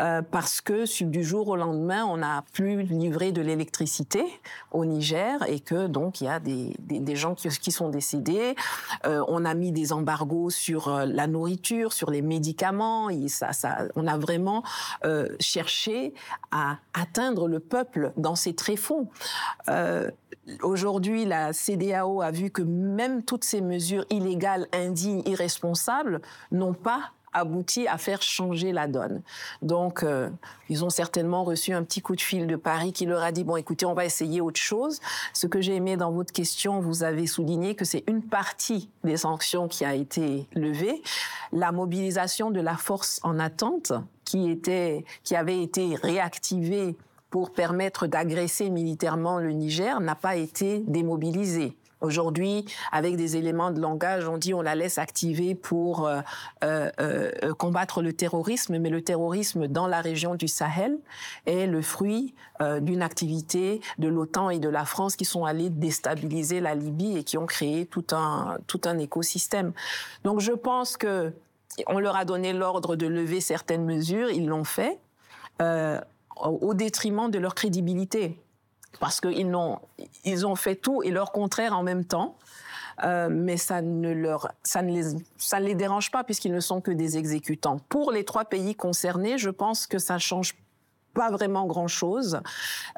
euh, 0.00 0.22
parce 0.22 0.60
que 0.60 0.84
du 1.04 1.24
jour 1.24 1.48
au 1.48 1.56
lendemain, 1.56 2.04
on 2.04 2.18
n'a 2.18 2.44
plus 2.52 2.82
livré 2.82 3.32
de 3.32 3.40
l'électricité 3.40 4.24
au 4.70 4.84
Niger 4.84 5.42
et 5.48 5.60
que 5.60 5.86
donc 5.86 6.20
il 6.20 6.24
y 6.24 6.28
a 6.28 6.38
des, 6.40 6.74
des, 6.78 7.16
gens 7.16 7.34
qui, 7.34 7.48
qui, 7.48 7.72
sont 7.72 7.88
décédés. 7.88 8.54
Euh, 9.06 9.24
on 9.28 9.44
a 9.44 9.54
mis 9.54 9.72
des 9.72 9.92
embargos 9.92 10.50
sur 10.50 10.88
euh, 10.88 11.06
la 11.06 11.26
nourriture, 11.26 11.92
sur 11.92 12.10
les 12.10 12.22
médicaments. 12.22 13.08
Ça, 13.28 13.52
ça, 13.52 13.88
on 13.96 14.06
a 14.06 14.16
vraiment 14.18 14.62
euh, 15.04 15.28
cherché 15.40 15.71
à 16.50 16.78
atteindre 16.94 17.48
le 17.48 17.60
peuple 17.60 18.12
dans 18.16 18.36
ses 18.36 18.54
tréfonds. 18.54 19.08
Euh, 19.68 20.10
Aujourd'hui, 20.62 21.24
la 21.24 21.52
CDAO 21.52 22.20
a 22.20 22.32
vu 22.32 22.50
que 22.50 22.62
même 22.62 23.22
toutes 23.22 23.44
ces 23.44 23.60
mesures 23.60 24.04
illégales, 24.10 24.66
indignes, 24.72 25.22
irresponsables 25.24 26.20
n'ont 26.50 26.74
pas 26.74 27.12
abouti 27.32 27.86
à 27.86 27.96
faire 27.96 28.20
changer 28.22 28.72
la 28.72 28.88
donne. 28.88 29.22
Donc, 29.62 30.02
euh, 30.02 30.28
ils 30.68 30.84
ont 30.84 30.90
certainement 30.90 31.44
reçu 31.44 31.72
un 31.72 31.82
petit 31.82 32.02
coup 32.02 32.16
de 32.16 32.20
fil 32.20 32.46
de 32.46 32.56
Paris 32.56 32.92
qui 32.92 33.06
leur 33.06 33.22
a 33.22 33.32
dit, 33.32 33.44
bon, 33.44 33.56
écoutez, 33.56 33.86
on 33.86 33.94
va 33.94 34.04
essayer 34.04 34.40
autre 34.40 34.60
chose. 34.60 35.00
Ce 35.32 35.46
que 35.46 35.60
j'ai 35.60 35.76
aimé 35.76 35.96
dans 35.96 36.10
votre 36.10 36.32
question, 36.32 36.80
vous 36.80 37.04
avez 37.04 37.26
souligné 37.26 37.74
que 37.74 37.84
c'est 37.84 38.04
une 38.06 38.22
partie 38.22 38.90
des 39.04 39.16
sanctions 39.16 39.68
qui 39.68 39.84
a 39.84 39.94
été 39.94 40.46
levée. 40.54 41.02
La 41.52 41.72
mobilisation 41.72 42.50
de 42.50 42.60
la 42.60 42.76
force 42.76 43.20
en 43.22 43.38
attente 43.38 43.92
qui, 44.32 44.50
était, 44.50 45.04
qui 45.24 45.36
avait 45.36 45.62
été 45.62 45.94
réactivée 45.94 46.96
pour 47.28 47.52
permettre 47.52 48.06
d'agresser 48.06 48.70
militairement 48.70 49.38
le 49.38 49.52
Niger 49.52 50.00
n'a 50.00 50.14
pas 50.14 50.36
été 50.36 50.78
démobilisée. 50.86 51.76
Aujourd'hui, 52.00 52.64
avec 52.92 53.16
des 53.16 53.36
éléments 53.36 53.70
de 53.70 53.78
langage, 53.78 54.26
on 54.26 54.38
dit 54.38 54.54
on 54.54 54.62
la 54.62 54.74
laisse 54.74 54.96
activer 54.96 55.54
pour 55.54 56.06
euh, 56.08 56.20
euh, 56.64 56.90
euh, 56.98 57.52
combattre 57.54 58.00
le 58.00 58.14
terrorisme, 58.14 58.78
mais 58.78 58.88
le 58.88 59.02
terrorisme 59.02 59.68
dans 59.68 59.86
la 59.86 60.00
région 60.00 60.34
du 60.34 60.48
Sahel 60.48 60.96
est 61.44 61.66
le 61.66 61.82
fruit 61.82 62.34
d'une 62.80 63.02
activité 63.02 63.80
de 63.98 64.06
l'OTAN 64.08 64.48
et 64.50 64.60
de 64.60 64.68
la 64.68 64.84
France 64.84 65.16
qui 65.16 65.24
sont 65.24 65.44
allés 65.44 65.68
déstabiliser 65.68 66.60
la 66.60 66.74
Libye 66.76 67.18
et 67.18 67.24
qui 67.24 67.36
ont 67.36 67.46
créé 67.46 67.86
tout 67.86 68.06
un 68.12 68.56
tout 68.68 68.80
un 68.84 68.98
écosystème. 68.98 69.72
Donc 70.22 70.38
je 70.40 70.52
pense 70.52 70.96
que 70.96 71.32
on 71.86 71.98
leur 71.98 72.16
a 72.16 72.24
donné 72.24 72.52
l'ordre 72.52 72.96
de 72.96 73.06
lever 73.06 73.40
certaines 73.40 73.84
mesures, 73.84 74.30
ils 74.30 74.46
l'ont 74.46 74.64
fait, 74.64 74.98
euh, 75.60 76.00
au 76.36 76.74
détriment 76.74 77.30
de 77.30 77.38
leur 77.38 77.54
crédibilité. 77.54 78.40
Parce 79.00 79.20
qu'ils 79.20 79.54
ont, 79.56 80.56
fait 80.56 80.76
tout 80.76 81.02
et 81.02 81.10
leur 81.10 81.32
contraire 81.32 81.76
en 81.76 81.82
même 81.82 82.04
temps. 82.04 82.36
euh, 83.04 83.28
mais 83.30 83.56
ça 83.56 83.80
ne, 83.80 84.12
ne 84.12 84.14
les, 84.14 85.14
ne 85.14 85.74
dérange 85.74 86.10
pas 86.10 86.24
puisqu'ils 86.24 86.52
ne 86.52 86.60
sont 86.60 86.80
que 86.80 86.90
des 86.90 87.16
exécutants. 87.16 87.78
Pour 87.88 88.12
les 88.12 88.24
trois 88.24 88.44
pays 88.44 88.74
concernés, 88.74 89.38
je 89.38 89.50
pense 89.50 89.86
que 89.86 89.98
ça 89.98 90.18
change 90.18 90.54
pas 91.14 91.30
vraiment 91.30 91.66
grand-chose. 91.66 92.40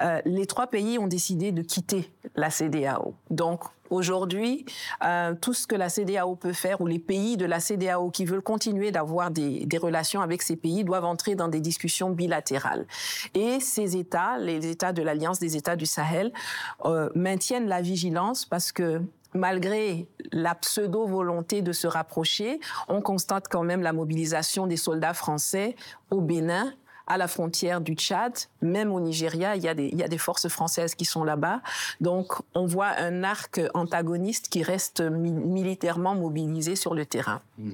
Euh, 0.01 0.21
les 0.25 0.47
trois 0.47 0.67
pays 0.67 0.99
ont 0.99 1.07
décidé 1.07 1.53
de 1.53 1.63
quitter 1.63 2.13
la 2.37 2.51
CDAO. 2.51 3.15
Donc 3.31 3.65
aujourd'hui, 3.95 4.65
euh, 5.05 5.35
tout 5.41 5.55
ce 5.55 5.67
que 5.67 5.75
la 5.75 5.89
CDAO 5.89 6.37
peut 6.37 6.53
faire, 6.53 6.81
ou 6.81 6.87
les 6.87 6.99
pays 6.99 7.37
de 7.37 7.47
la 7.47 7.61
CDAO 7.61 8.11
qui 8.11 8.25
veulent 8.25 8.43
continuer 8.43 8.91
d'avoir 8.91 9.31
des, 9.31 9.67
relations 9.81 10.21
avec 10.21 10.43
ces 10.43 10.57
pays, 10.57 10.85
doivent 10.85 11.05
entrer 11.05 11.35
dans 11.35 11.49
des 11.49 11.61
discussions 11.61 12.11
bilatérales. 12.11 12.87
Et 13.35 13.61
ces 13.61 13.97
États, 13.97 14.39
les 14.39 14.67
États 14.67 14.93
de 14.93 15.03
l'Alliance 15.03 15.39
des 15.39 15.57
États 15.57 15.77
du 15.77 15.87
Sahel, 15.87 16.33
euh, 16.85 17.09
maintiennent 17.15 17.69
la 17.69 17.83
vigilance 17.83 18.45
parce 18.45 18.73
que 18.73 19.01
malgré 19.35 20.07
la 20.33 20.55
pseudo-volonté 20.55 21.61
de 21.61 21.73
se 21.73 21.87
rapprocher, 21.87 22.61
on 22.89 23.03
constate 23.03 23.49
quand 23.49 23.65
même 23.65 23.83
la 23.83 23.93
mobilisation 23.93 24.67
des 24.67 24.77
soldats 24.77 25.15
français 25.15 25.75
au 26.11 26.21
Bénin 26.21 26.73
à 27.07 27.19
la 27.19 27.29
frontière 27.29 27.81
du 27.81 27.95
Tchad, 27.95 28.33
même 28.63 28.91
au 28.91 29.01
Nigeria, 29.01 29.57
il 29.57 29.63
y 29.63 29.69
a 29.69 29.75
des, 29.75 30.19
forces 30.19 30.49
françaises 30.49 30.95
qui 30.95 31.05
sont 31.05 31.25
là-bas. 31.25 31.61
Donc, 32.01 32.33
on 32.55 32.67
voit 32.67 32.93
un 32.99 33.25
arc 33.25 33.61
antagoniste 33.75 34.49
qui 34.49 34.63
reste 34.63 35.01
mi 35.01 35.33
militairement 35.33 36.15
mobilisé 36.15 36.77
sur 36.77 36.95
le 36.95 37.05
terrain. 37.05 37.41
Mmh. 37.59 37.71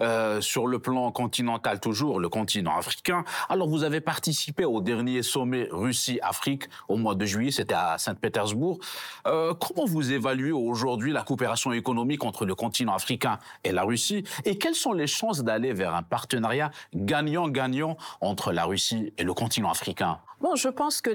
Euh, 0.00 0.40
sur 0.40 0.66
le 0.66 0.78
plan 0.78 1.10
continental, 1.12 1.80
toujours, 1.80 2.18
le 2.18 2.28
continent 2.28 2.76
africain. 2.76 3.24
Alors, 3.48 3.68
vous 3.68 3.84
avez 3.84 4.00
participé 4.00 4.64
au 4.64 4.80
dernier 4.80 5.22
sommet 5.22 5.68
Russie-Afrique 5.70 6.64
au 6.88 6.96
mois 6.96 7.14
de 7.14 7.24
juillet, 7.24 7.50
c'était 7.50 7.74
à 7.74 7.98
Saint-Pétersbourg. 7.98 8.78
Euh, 9.26 9.54
comment 9.54 9.86
vous 9.86 10.12
évaluez 10.12 10.52
aujourd'hui 10.52 11.12
la 11.12 11.22
coopération 11.22 11.72
économique 11.72 12.24
entre 12.24 12.44
le 12.46 12.54
continent 12.54 12.94
africain 12.94 13.38
et 13.64 13.72
la 13.72 13.84
Russie? 13.84 14.24
Et 14.44 14.58
quelles 14.58 14.74
sont 14.74 14.92
les 14.92 15.06
chances 15.06 15.44
d'aller 15.44 15.72
vers 15.72 15.94
un 15.94 16.02
partenariat 16.02 16.70
gagnant-gagnant 16.94 17.96
entre 18.20 18.52
la 18.52 18.64
Russie 18.64 18.71
Et 19.18 19.24
le 19.24 19.34
continent 19.34 19.70
africain. 19.70 20.18
Bon, 20.40 20.56
je 20.56 20.68
pense 20.68 21.00
que 21.00 21.10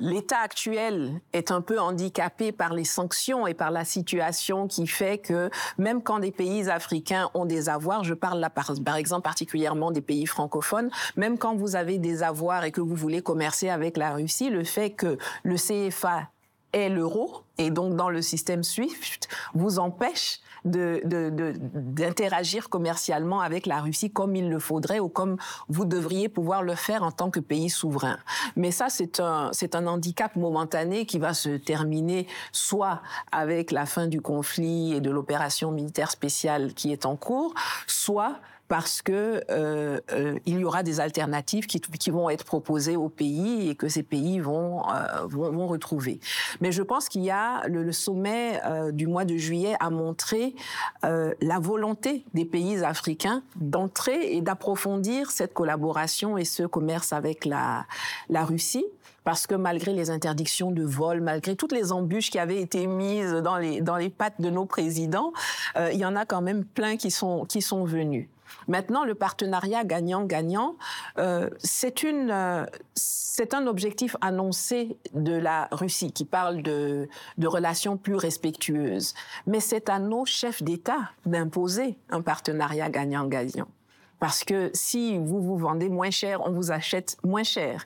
l'État 0.00 0.38
actuel 0.38 1.20
est 1.32 1.50
un 1.50 1.60
peu 1.60 1.78
handicapé 1.78 2.52
par 2.52 2.72
les 2.72 2.84
sanctions 2.84 3.46
et 3.46 3.54
par 3.54 3.70
la 3.70 3.84
situation 3.84 4.66
qui 4.66 4.86
fait 4.86 5.18
que 5.18 5.50
même 5.78 6.02
quand 6.02 6.18
des 6.18 6.30
pays 6.30 6.70
africains 6.70 7.28
ont 7.34 7.44
des 7.44 7.68
avoirs, 7.68 8.04
je 8.04 8.14
parle 8.14 8.40
là 8.40 8.50
par 8.50 8.96
exemple 8.96 9.22
particulièrement 9.22 9.90
des 9.90 10.00
pays 10.00 10.26
francophones, 10.26 10.90
même 11.16 11.38
quand 11.38 11.54
vous 11.54 11.76
avez 11.76 11.98
des 11.98 12.22
avoirs 12.22 12.64
et 12.64 12.72
que 12.72 12.80
vous 12.80 12.94
voulez 12.94 13.20
commercer 13.20 13.68
avec 13.68 13.96
la 13.96 14.14
Russie, 14.14 14.48
le 14.48 14.64
fait 14.64 14.90
que 14.90 15.18
le 15.42 15.56
CFA 15.56 16.28
est 16.72 16.88
l'euro 16.88 17.42
et 17.58 17.70
donc 17.70 17.96
dans 17.96 18.08
le 18.08 18.22
système 18.22 18.62
SWIFT 18.62 19.28
vous 19.54 19.78
empêche 19.78 20.40
d'interagir 20.64 22.68
commercialement 22.68 23.40
avec 23.40 23.66
la 23.66 23.80
Russie 23.80 24.12
comme 24.12 24.36
il 24.36 24.48
le 24.48 24.60
faudrait 24.60 25.00
ou 25.00 25.08
comme 25.08 25.36
vous 25.68 25.84
devriez 25.84 26.28
pouvoir 26.28 26.62
le 26.62 26.76
faire 26.76 27.02
en 27.02 27.10
tant 27.10 27.30
que 27.30 27.40
pays 27.40 27.68
souverain. 27.68 28.18
Mais 28.54 28.70
ça, 28.70 28.86
c'est 28.88 29.18
un 29.20 29.86
handicap 29.86 30.36
momentané 30.36 31.04
qui 31.04 31.18
va 31.18 31.34
se 31.34 31.56
terminer 31.56 32.28
soit 32.52 33.02
avec 33.32 33.72
la 33.72 33.86
fin 33.86 34.06
du 34.06 34.20
conflit 34.20 34.94
et 34.94 35.00
de 35.00 35.10
l'opération 35.10 35.72
militaire 35.72 36.12
spéciale 36.12 36.74
qui 36.74 36.92
est 36.92 37.06
en 37.06 37.16
cours, 37.16 37.54
soit 37.86 38.36
parce 38.68 39.02
que 39.02 39.42
euh, 39.50 40.00
euh, 40.12 40.38
il 40.46 40.60
y 40.60 40.64
aura 40.64 40.82
des 40.82 41.00
alternatives 41.00 41.66
qui, 41.66 42.10
vont 42.10 42.30
être 42.30 42.44
proposées 42.44 42.96
aux 42.96 43.08
pays 43.08 43.68
et 43.68 43.74
que 43.74 43.88
ces 43.88 44.02
pays 44.02 44.40
vont, 44.40 44.82
euh, 44.88 45.26
vont, 45.26 45.66
retrouver. 45.66 46.20
Mais 46.60 46.72
je 46.72 46.82
pense 46.82 47.08
qu'il 47.08 47.22
y 47.22 47.30
a 47.30 47.66
le, 47.68 47.82
le 47.82 47.92
sommet 47.92 48.60
euh, 48.64 48.90
du 48.90 49.06
mois 49.06 49.24
de 49.24 49.36
juillet 49.36 49.76
a 49.80 49.90
montré 49.90 50.54
euh, 51.04 51.34
la 51.40 51.58
volonté 51.58 52.24
des 52.34 52.44
pays 52.44 52.82
africains 52.82 53.42
d'entrer 53.56 54.34
et 54.34 54.40
d'approfondir 54.40 55.30
cette 55.30 55.54
collaboration 55.54 56.38
et 56.38 56.44
ce 56.44 56.62
commerce 56.64 57.12
avec 57.12 57.44
la, 57.44 57.86
la 58.28 58.44
Russie 58.44 58.86
parce 59.24 59.46
que 59.46 59.54
malgré 59.54 59.92
les 59.92 60.10
interdictions 60.10 60.70
de 60.70 60.82
vol, 60.82 61.20
malgré 61.20 61.56
toutes 61.56 61.72
les 61.72 61.92
embûches 61.92 62.30
qui 62.30 62.38
avaient 62.38 62.60
été 62.60 62.86
mises 62.86 63.32
dans 63.32 63.56
les, 63.56 63.80
dans 63.80 63.96
les 63.96 64.10
pattes 64.10 64.40
de 64.40 64.50
nos 64.50 64.64
présidents, 64.64 65.32
euh, 65.76 65.90
il 65.92 65.98
y 65.98 66.04
en 66.04 66.16
a 66.16 66.24
quand 66.24 66.40
même 66.40 66.64
plein 66.64 66.96
qui 66.96 67.10
sont, 67.10 67.44
qui 67.44 67.62
sont 67.62 67.84
venus. 67.84 68.28
Maintenant, 68.68 69.04
le 69.04 69.14
partenariat 69.14 69.84
gagnant-gagnant, 69.84 70.76
euh, 71.18 71.50
c'est 71.58 72.04
euh, 72.04 72.66
un 73.52 73.66
objectif 73.66 74.16
annoncé 74.20 74.96
de 75.14 75.32
la 75.32 75.68
Russie 75.72 76.12
qui 76.12 76.24
parle 76.24 76.62
de, 76.62 77.08
de 77.38 77.46
relations 77.46 77.96
plus 77.96 78.16
respectueuses. 78.16 79.14
Mais 79.46 79.60
c'est 79.60 79.88
à 79.88 79.98
nos 79.98 80.24
chefs 80.24 80.62
d'État 80.62 81.10
d'imposer 81.26 81.98
un 82.10 82.22
partenariat 82.22 82.88
gagnant-gagnant. 82.88 83.68
Parce 84.22 84.44
que 84.44 84.70
si 84.72 85.18
vous 85.18 85.42
vous 85.42 85.58
vendez 85.58 85.88
moins 85.88 86.12
cher, 86.12 86.46
on 86.46 86.52
vous 86.52 86.70
achète 86.70 87.16
moins 87.24 87.42
cher. 87.42 87.84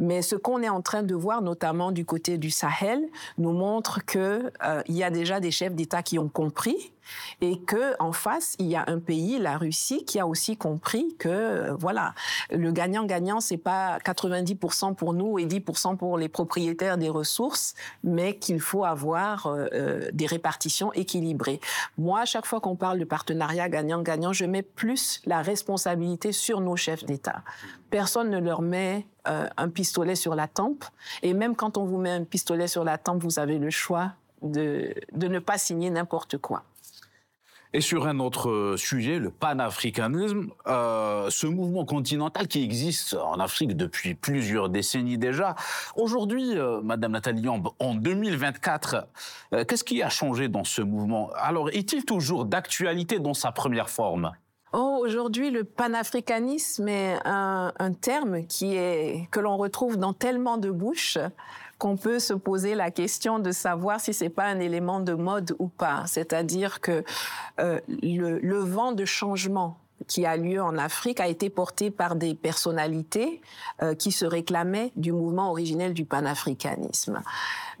Mais 0.00 0.20
ce 0.20 0.34
qu'on 0.34 0.60
est 0.60 0.68
en 0.68 0.82
train 0.82 1.04
de 1.04 1.14
voir, 1.14 1.42
notamment 1.42 1.92
du 1.92 2.04
côté 2.04 2.38
du 2.38 2.50
Sahel, 2.50 3.06
nous 3.38 3.52
montre 3.52 4.04
que 4.04 4.50
euh, 4.64 4.82
y 4.88 5.04
a 5.04 5.10
déjà 5.10 5.38
des 5.38 5.52
chefs 5.52 5.76
d'État 5.76 6.02
qui 6.02 6.18
ont 6.18 6.28
compris 6.28 6.92
et 7.40 7.60
que 7.60 7.94
en 8.00 8.12
face 8.12 8.56
il 8.58 8.66
y 8.66 8.76
a 8.76 8.84
un 8.86 8.98
pays, 8.98 9.38
la 9.38 9.58
Russie, 9.58 10.04
qui 10.04 10.18
a 10.18 10.26
aussi 10.26 10.56
compris 10.56 11.14
que 11.18 11.28
euh, 11.28 11.74
voilà, 11.74 12.14
le 12.50 12.72
gagnant-gagnant 12.72 13.40
c'est 13.40 13.56
pas 13.56 13.98
90% 13.98 14.94
pour 14.94 15.14
nous 15.14 15.38
et 15.38 15.46
10% 15.46 15.96
pour 15.96 16.18
les 16.18 16.28
propriétaires 16.28 16.98
des 16.98 17.08
ressources, 17.08 17.74
mais 18.04 18.36
qu'il 18.36 18.60
faut 18.60 18.84
avoir 18.84 19.46
euh, 19.46 19.66
euh, 19.72 20.08
des 20.12 20.26
répartitions 20.26 20.92
équilibrées. 20.92 21.60
Moi, 21.98 22.20
à 22.20 22.24
chaque 22.24 22.46
fois 22.46 22.60
qu'on 22.60 22.76
parle 22.76 22.98
de 22.98 23.04
partenariat 23.04 23.68
gagnant-gagnant, 23.68 24.32
je 24.32 24.44
mets 24.44 24.62
plus 24.62 25.20
la 25.26 25.42
responsabilité 25.42 26.32
sur 26.32 26.60
nos 26.60 26.76
chefs 26.76 27.04
d'État. 27.04 27.42
Personne 27.90 28.30
ne 28.30 28.38
leur 28.38 28.62
met 28.62 29.06
un 29.24 29.68
pistolet 29.68 30.14
sur 30.14 30.36
la 30.36 30.46
tempe, 30.46 30.84
et 31.22 31.34
même 31.34 31.56
quand 31.56 31.78
on 31.78 31.84
vous 31.84 31.98
met 31.98 32.10
un 32.10 32.22
pistolet 32.22 32.68
sur 32.68 32.84
la 32.84 32.96
tempe, 32.96 33.22
vous 33.22 33.40
avez 33.40 33.58
le 33.58 33.70
choix 33.70 34.12
de, 34.42 34.94
de 35.12 35.28
ne 35.28 35.38
pas 35.38 35.58
signer 35.58 35.90
n'importe 35.90 36.38
quoi. 36.38 36.62
Et 37.72 37.80
sur 37.80 38.06
un 38.06 38.20
autre 38.20 38.74
sujet, 38.76 39.18
le 39.18 39.30
panafricanisme, 39.30 40.50
euh, 40.66 41.28
ce 41.30 41.46
mouvement 41.46 41.84
continental 41.84 42.46
qui 42.46 42.62
existe 42.62 43.14
en 43.14 43.40
Afrique 43.40 43.76
depuis 43.76 44.14
plusieurs 44.14 44.68
décennies 44.68 45.18
déjà. 45.18 45.56
Aujourd'hui, 45.96 46.56
euh, 46.56 46.80
Madame 46.80 47.12
Nathalie 47.12 47.42
Yamb, 47.42 47.68
en 47.78 47.94
2024, 47.94 49.08
euh, 49.52 49.64
qu'est-ce 49.64 49.84
qui 49.84 50.02
a 50.02 50.08
changé 50.08 50.48
dans 50.48 50.64
ce 50.64 50.80
mouvement? 50.80 51.30
Alors, 51.36 51.70
est-il 51.70 52.04
toujours 52.04 52.44
d'actualité 52.44 53.18
dans 53.18 53.34
sa 53.34 53.52
première 53.52 53.90
forme? 53.90 54.32
Oh, 54.78 55.00
aujourd'hui, 55.02 55.50
le 55.50 55.64
panafricanisme 55.64 56.86
est 56.86 57.18
un, 57.24 57.72
terme 57.98 58.44
qui 58.44 58.76
est 58.76 59.26
que 59.30 59.40
l'on 59.40 59.56
retrouve 59.56 59.96
dans 59.96 60.12
tellement 60.12 60.58
de 60.58 60.70
bouches 60.70 61.16
qu'on 61.78 61.96
peut 61.96 62.18
se 62.18 62.34
poser 62.34 62.74
la 62.74 62.90
question 62.90 63.38
de 63.38 63.52
savoir 63.52 64.00
si 64.00 64.12
c'est 64.12 64.28
pas 64.28 64.44
un 64.44 64.60
élément 64.60 65.00
de 65.00 65.14
mode 65.14 65.56
ou 65.58 65.68
pas. 65.68 66.02
C'est-à-dire 66.06 66.82
que 66.82 67.04
euh, 67.58 67.80
le, 67.88 68.38
le 68.38 68.58
vent 68.58 68.92
de 68.92 69.06
changement 69.06 69.78
qui 70.08 70.26
a 70.26 70.36
lieu 70.36 70.62
en 70.62 70.76
Afrique 70.76 71.20
a 71.20 71.28
été 71.28 71.48
porté 71.48 71.90
par 71.90 72.14
des 72.14 72.34
personnalités 72.34 73.40
euh, 73.82 73.94
qui 73.94 74.12
se 74.12 74.26
réclamaient 74.26 74.92
du 74.96 75.10
mouvement 75.10 75.48
originel 75.52 75.94
du 75.94 76.04
panafricanisme. 76.04 77.22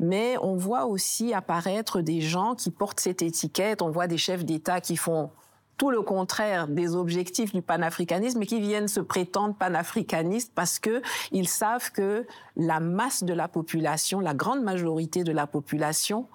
Mais 0.00 0.36
on 0.40 0.56
voit 0.56 0.86
aussi 0.86 1.34
apparaître 1.34 2.00
des 2.00 2.22
gens 2.22 2.54
qui 2.54 2.70
portent 2.70 3.00
cette 3.00 3.20
étiquette, 3.20 3.82
on 3.82 3.90
voit 3.90 4.06
des 4.06 4.16
chefs 4.16 4.46
d'État 4.46 4.80
qui 4.80 4.96
font 4.96 5.30
tout 5.76 5.90
le 5.90 6.02
contraire 6.02 6.68
des 6.68 6.94
objectifs 6.94 7.52
du 7.52 7.62
panafricanisme 7.62 8.42
et 8.42 8.46
qui 8.46 8.60
viennent 8.60 8.88
se 8.88 9.00
prétendre 9.00 9.54
panafricanistes 9.54 10.52
parce 10.54 10.78
que 10.78 11.02
ils 11.32 11.48
savent 11.48 11.90
que 11.92 12.26
la 12.56 12.80
masse 12.80 13.24
de 13.24 13.34
la 13.34 13.48
population, 13.48 14.20
la 14.20 14.34
grande 14.34 14.62
majorité 14.62 15.24
de 15.24 15.32
la 15.32 15.46
population 15.46 16.26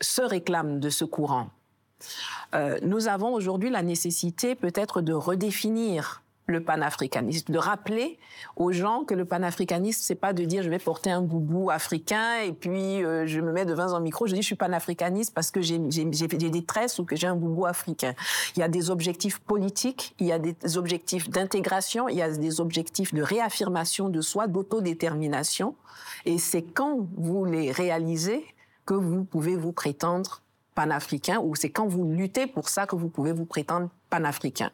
se 0.00 0.22
réclame 0.22 0.80
de 0.80 0.88
ce 0.88 1.04
courant. 1.04 1.48
Euh, 2.54 2.78
nous 2.82 3.08
avons 3.08 3.34
aujourd'hui 3.34 3.70
la 3.70 3.82
nécessité 3.82 4.54
peut-être 4.54 5.02
de 5.02 5.12
redéfinir 5.12 6.22
le 6.50 6.62
panafricanisme, 6.62 7.52
de 7.52 7.58
rappeler 7.58 8.18
aux 8.56 8.72
gens 8.72 9.04
que 9.04 9.14
le 9.14 9.24
panafricanisme, 9.24 10.00
c'est 10.02 10.14
pas 10.14 10.32
de 10.32 10.44
dire 10.44 10.62
je 10.62 10.70
vais 10.70 10.78
porter 10.78 11.10
un 11.10 11.22
boubou 11.22 11.70
africain 11.70 12.40
et 12.44 12.52
puis 12.52 13.04
euh, 13.04 13.26
je 13.26 13.40
me 13.40 13.52
mets 13.52 13.64
devant 13.64 13.94
un 13.94 14.00
micro, 14.00 14.26
je 14.26 14.34
dis 14.34 14.42
je 14.42 14.46
suis 14.46 14.56
panafricaniste 14.56 15.34
parce 15.34 15.50
que 15.50 15.60
j'ai 15.60 15.78
des 15.78 16.64
tresses 16.64 16.98
ou 16.98 17.04
que 17.04 17.16
j'ai 17.16 17.26
un 17.26 17.36
boubou 17.36 17.66
africain. 17.66 18.14
Il 18.56 18.60
y 18.60 18.62
a 18.62 18.68
des 18.68 18.90
objectifs 18.90 19.38
politiques, 19.38 20.14
il 20.18 20.26
y 20.26 20.32
a 20.32 20.38
des 20.38 20.54
objectifs 20.76 21.30
d'intégration, 21.30 22.08
il 22.08 22.16
y 22.16 22.22
a 22.22 22.30
des 22.30 22.60
objectifs 22.60 23.14
de 23.14 23.22
réaffirmation 23.22 24.08
de 24.08 24.20
soi, 24.20 24.46
d'autodétermination. 24.46 25.74
Et 26.24 26.38
c'est 26.38 26.62
quand 26.62 27.06
vous 27.16 27.44
les 27.44 27.72
réalisez 27.72 28.44
que 28.86 28.94
vous 28.94 29.24
pouvez 29.24 29.56
vous 29.56 29.72
prétendre 29.72 30.42
panafricain 30.74 31.38
ou 31.40 31.54
c'est 31.54 31.70
quand 31.70 31.86
vous 31.86 32.04
luttez 32.04 32.46
pour 32.46 32.68
ça 32.68 32.86
que 32.86 32.96
vous 32.96 33.08
pouvez 33.08 33.32
vous 33.32 33.44
prétendre 33.44 33.88
panafricain. 34.08 34.70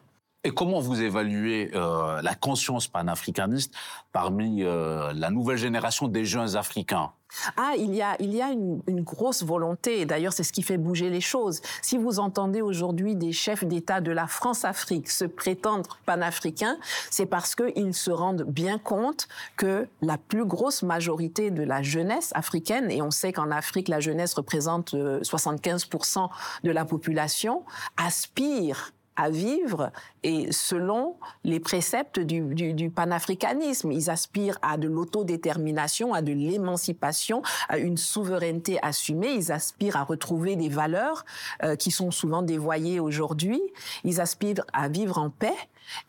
Et 0.47 0.51
comment 0.51 0.79
vous 0.79 1.01
évaluez 1.01 1.71
euh, 1.75 2.21
la 2.21 2.33
conscience 2.33 2.87
panafricaniste 2.87 3.73
parmi 4.13 4.63
euh, 4.63 5.11
la 5.13 5.29
nouvelle 5.29 5.57
génération 5.57 6.07
des 6.07 6.23
jeunes 6.23 6.55
africains? 6.55 7.11
Ah, 7.57 7.73
il 7.77 7.93
y 7.93 8.01
a, 8.01 8.51
une, 8.51 9.01
grosse 9.01 9.43
volonté, 9.43 9.99
et 9.99 10.05
d'ailleurs 10.05 10.31
c'est 10.31 10.43
ce 10.43 10.53
qui 10.53 10.61
fait 10.61 10.77
bouger 10.77 11.09
les 11.09 11.19
choses. 11.19 11.61
Si 11.81 11.97
vous 11.97 12.19
entendez 12.19 12.61
aujourd'hui 12.61 13.15
des 13.15 13.33
chefs 13.33 13.65
d'État 13.65 13.99
de 13.99 14.11
la 14.11 14.27
France-Afrique 14.27 15.09
se 15.09 15.25
prétendre 15.25 15.99
panafricains, 16.05 16.77
c'est 17.11 17.25
parce 17.25 17.53
qu'ils 17.53 17.93
se 17.93 18.11
rendent 18.11 18.43
bien 18.43 18.77
compte 18.77 19.27
que 19.57 19.89
la 20.01 20.17
plus 20.17 20.45
grosse 20.45 20.81
majorité 20.81 21.51
de 21.51 21.63
la 21.63 21.81
jeunesse 21.81 22.31
africaine, 22.35 22.89
et 22.89 23.01
on 23.01 23.11
sait 23.11 23.33
qu'en 23.33 23.51
Afrique 23.51 23.89
la 23.89 23.99
jeunesse 23.99 24.33
représente 24.33 24.93
75% 24.93 26.23
euh, 26.23 26.27
de 26.63 26.71
la 26.71 26.85
population, 26.85 27.63
aspire 27.97 28.93
à 29.17 29.29
vivre 29.29 29.91
et 30.23 30.51
selon 30.51 31.15
les 31.43 31.59
préceptes 31.59 32.19
du, 32.19 32.89
panafricanisme. 32.89 33.91
Ils 33.91 34.09
aspirent 34.09 34.59
à 34.61 34.77
de 34.77 34.87
l'autodétermination, 34.87 36.13
à 36.13 36.21
de 36.21 36.31
l'émancipation, 36.31 37.41
à 37.67 37.77
une 37.77 37.97
souveraineté 37.97 38.79
assumée. 38.81 39.33
Ils 39.33 39.51
aspirent 39.51 39.97
à 39.97 40.03
retrouver 40.03 40.55
des 40.55 40.69
valeurs 40.69 41.25
euh, 41.63 41.75
qui 41.75 41.91
sont 41.91 42.11
souvent 42.11 42.43
dévoyées 42.43 42.99
aujourd'hui. 42.99 43.61
Ils 44.03 44.21
aspirent 44.21 44.65
à 44.73 44.87
vivre 44.87 45.17
en 45.17 45.29
paix 45.29 45.55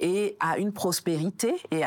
et 0.00 0.36
à 0.40 0.58
une 0.58 0.72
prospérité 0.72 1.54
et 1.70 1.82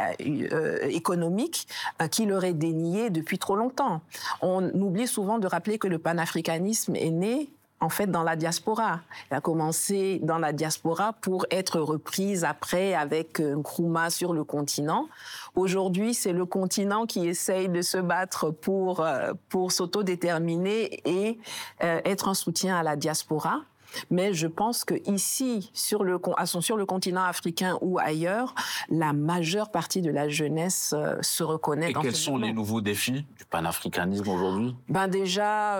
euh, 0.53 0.79
économique 0.87 1.67
euh, 2.01 2.07
qui 2.07 2.25
leur 2.25 2.43
est 2.43 2.53
déniée 2.53 3.09
depuis 3.09 3.37
trop 3.37 3.55
longtemps. 3.55 4.01
On 4.41 4.69
oublie 4.69 5.07
souvent 5.07 5.39
de 5.39 5.47
rappeler 5.47 5.77
que 5.77 5.87
le 5.87 5.99
panafricanisme 5.99 6.95
est 6.95 7.11
né 7.11 7.49
en 7.81 7.89
fait 7.89 8.07
dans 8.07 8.23
la 8.23 8.35
diaspora. 8.35 9.01
Il 9.29 9.35
a 9.35 9.41
commencé 9.41 10.19
dans 10.23 10.37
la 10.37 10.53
diaspora 10.53 11.13
pour 11.13 11.45
être 11.51 11.79
reprise 11.79 12.45
après 12.45 12.93
avec 12.93 13.39
Nkrumah 13.39 14.11
sur 14.11 14.33
le 14.33 14.43
continent. 14.43 15.09
Aujourd'hui, 15.55 16.13
c'est 16.13 16.33
le 16.33 16.45
continent 16.45 17.05
qui 17.05 17.27
essaye 17.27 17.67
de 17.67 17.81
se 17.81 17.97
battre 17.97 18.51
pour 18.51 19.01
euh, 19.01 19.33
pour 19.49 19.71
s'autodéterminer 19.71 21.01
et 21.05 21.39
euh, 21.83 21.99
être 22.05 22.29
un 22.29 22.33
soutien 22.33 22.77
à 22.77 22.83
la 22.83 22.95
diaspora. 22.95 23.61
Mais 24.09 24.33
je 24.33 24.47
pense 24.47 24.85
que 24.85 24.93
ici, 25.09 25.69
sur 25.73 26.05
le, 26.05 26.17
sur 26.61 26.77
le 26.77 26.85
continent 26.85 27.23
africain 27.23 27.77
ou 27.81 27.99
ailleurs, 27.99 28.55
la 28.89 29.11
majeure 29.11 29.69
partie 29.69 30.01
de 30.01 30.09
la 30.09 30.29
jeunesse 30.29 30.93
euh, 30.95 31.17
se 31.21 31.43
reconnaît. 31.43 31.91
Et 31.91 31.93
quels 31.93 32.15
sont 32.15 32.37
les 32.37 32.53
nouveaux 32.53 32.79
défis 32.79 33.25
du 33.37 33.45
panafricanisme 33.49 34.29
aujourd'hui? 34.29 34.75
Ben 34.87 35.09
déjà, 35.09 35.79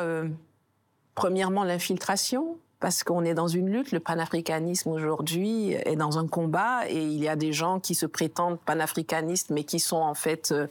Premièrement, 1.16 1.64
l'infiltration, 1.64 2.58
parce 2.82 3.04
qu'on 3.04 3.24
est 3.24 3.36
dans 3.36 3.48
une 3.48 3.70
lutte. 3.70 3.94
Le 3.94 4.02
panafricanisme 4.02 4.90
aujourd'hui 4.90 5.72
est 5.72 5.96
dans 5.96 6.18
un 6.18 6.28
combat 6.28 6.90
et 6.90 7.02
il 7.02 7.24
y 7.24 7.30
a 7.30 7.38
des 7.38 7.54
gens 7.54 7.80
qui 7.80 7.96
se 7.96 8.06
prétendent 8.06 8.60
panafricanistes 8.60 9.52
mais 9.52 9.64
qui 9.64 9.80
sont 9.80 10.02
en 10.02 10.16
fait 10.16 10.52
euh, 10.52 10.68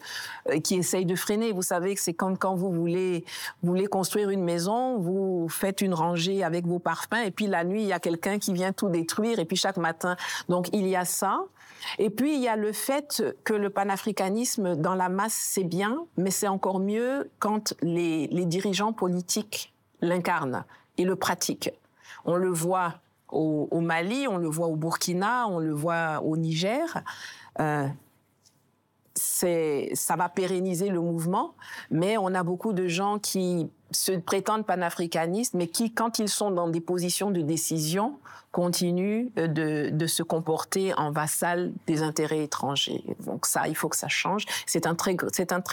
qui 0.61 0.75
essayent 0.75 1.07
de 1.07 1.15
freiner. 1.15 1.53
Vous 1.53 1.63
savez 1.63 1.95
que 1.95 2.01
c'est 2.01 2.13
comme 2.13 2.37
quand 2.37 2.55
vous 2.55 2.71
voulez 2.71 3.25
voulez 3.63 3.87
construire 3.87 4.29
une 4.29 4.43
maison, 4.43 4.99
vous 4.99 5.49
faites 5.49 5.81
une 5.81 5.95
rangée 5.95 6.43
avec 6.45 6.67
vos 6.67 6.81
parfums 6.81 7.25
et 7.25 7.31
puis 7.31 7.47
la 7.47 7.65
nuit 7.65 7.83
il 7.83 7.89
y 7.89 7.93
a 7.93 8.01
quelqu'un 8.01 8.39
qui 8.39 8.53
vient 8.53 8.73
tout 8.73 8.89
détruire 8.89 9.39
et 9.39 9.45
puis 9.45 9.57
chaque 9.57 9.79
matin. 9.79 10.17
Donc 10.49 10.69
il 10.73 10.87
y 10.87 10.97
a 10.97 11.05
ça. 11.05 11.41
Et 11.99 12.11
puis 12.11 12.35
il 12.35 12.43
y 12.43 12.49
a 12.49 12.57
le 12.57 12.73
fait 12.73 13.23
que 13.45 13.55
le 13.55 13.71
panafricanisme 13.71 14.75
dans 14.75 14.97
la 14.97 15.09
masse 15.09 15.35
c'est 15.35 15.65
bien, 15.65 16.05
mais 16.17 16.31
c'est 16.31 16.49
encore 16.49 16.81
mieux 16.81 17.31
quand 17.39 17.73
les 17.83 18.45
dirigeants 18.47 18.93
politiques 18.93 19.73
l'incarne 20.01 20.65
et 20.99 21.05
le 21.05 21.17
pratique. 21.17 21.71
On 22.25 22.37
le 22.37 22.51
voit 22.51 22.95
au, 23.29 23.81
Mali, 23.81 24.27
on 24.29 24.39
le 24.39 24.49
voit 24.49 24.67
au 24.67 24.77
Burkina, 24.77 25.47
on 25.49 25.59
le 25.59 25.73
voit 25.73 26.21
au 26.23 26.37
Niger. 26.37 27.03
Euh, 27.61 27.87
ça 29.15 30.17
va 30.17 30.29
pérenniser 30.29 30.89
le 30.89 31.01
mouvement, 31.01 31.55
mais 31.91 32.17
on 32.17 32.35
a 32.35 32.43
beaucoup 32.43 32.73
de 32.73 32.89
gens 32.89 33.19
qui 33.19 33.71
se 33.91 34.13
prétendent 34.13 34.67
panafricanistes, 34.67 35.55
mais 35.55 35.67
qui, 35.67 35.93
quand 35.93 36.19
ils 36.19 36.29
sont 36.29 36.51
dans 36.51 36.69
des 36.69 36.81
positions 36.81 37.31
de 37.31 37.41
décision, 37.41 38.19
continuent 38.53 39.29
euh, 39.39 39.91
de, 39.91 40.07
se 40.07 40.23
comporter 40.23 40.93
en 40.99 41.13
vassal 41.13 41.73
des 41.87 42.03
intérêts 42.03 42.43
étrangers. 42.43 43.05
Donc 43.25 43.47
ça, 43.47 43.69
il 43.69 43.77
faut 43.77 43.89
que 43.89 43.97
ça 43.97 44.09
change. 44.09 44.45
C'est 44.67 44.87
un 44.87 44.95
très, 44.95 45.15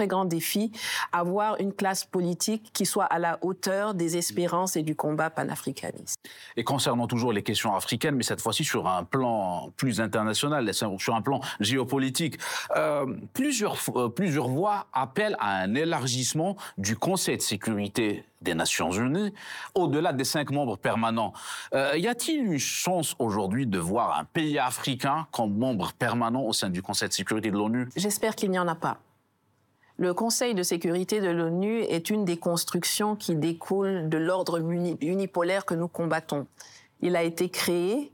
grand 0.08 0.26
défi, 0.26 0.72
avoir 1.12 1.60
une 1.60 1.74
classe 1.74 2.06
politique 2.06 2.70
qui 2.74 2.86
soit 2.86 3.06
à 3.06 3.18
la 3.18 3.40
hauteur 3.42 3.94
des 3.94 4.18
espérances 4.18 4.76
et 4.76 4.84
du 4.84 4.96
combat 4.96 5.30
panafricaniste. 5.30 6.20
Et 6.56 6.64
concernant 6.64 7.08
toujours 7.08 7.34
les 7.34 7.42
questions 7.42 7.76
africaines, 7.76 8.16
mais 8.16 8.24
cette 8.24 8.42
fois-ci 8.42 8.64
sur 8.64 8.88
un 8.88 9.04
plan 9.04 9.72
plus 9.76 10.00
international, 10.00 10.72
sur 10.74 11.16
un 11.16 11.22
plan 11.22 11.42
géopolitique, 11.60 12.38
euh, 12.76 13.06
plusieurs, 13.34 13.78
plusieurs 14.16 14.50
voix 14.50 14.88
appellent 14.94 15.38
à 15.40 15.62
un 15.62 15.74
élargissement 15.74 16.58
du 16.78 16.96
Conseil 16.96 17.38
de 17.38 17.42
sécurité 17.42 18.24
des 18.42 18.54
Nations 18.54 18.92
Unies, 18.92 19.34
au-delà 19.76 20.14
des 20.14 20.24
cinq 20.24 20.52
membres 20.52 20.78
permanents. 20.78 21.34
Euh, 21.74 21.98
y 21.98 22.08
a-t-il 22.08 22.46
une 22.46 22.60
chance 22.60 23.16
aujourd'hui 23.20 23.66
de 23.66 23.80
voir 23.80 24.20
un 24.20 24.26
pays 24.26 24.60
africain 24.60 25.28
comme 25.32 25.58
membre 25.58 25.94
permanent 25.94 26.44
au 26.44 26.54
sein 26.54 26.70
du 26.70 26.82
Conseil 26.82 27.10
de 27.10 27.14
sécurité 27.14 27.52
de 27.52 27.58
l'ONU? 27.58 27.90
J'espère 27.96 28.36
qu'il 28.36 28.52
n'y 28.52 28.60
en 28.60 28.68
a 28.68 28.76
pas. 28.76 29.00
Le 29.98 30.14
Conseil 30.14 30.54
de 30.54 30.62
sécurité 30.62 31.22
de 31.22 31.30
l'ONU 31.30 31.80
est 31.82 32.12
une 32.12 32.24
des 32.24 32.38
constructions 32.38 33.16
qui 33.16 33.36
découlent 33.36 34.10
de 34.10 34.18
l'ordre 34.20 34.60
unipolaire 35.02 35.66
que 35.66 35.74
nous 35.74 35.88
combattons. 35.88 36.46
Il 37.02 37.16
a 37.16 37.24
été 37.24 37.50
créé 37.50 38.12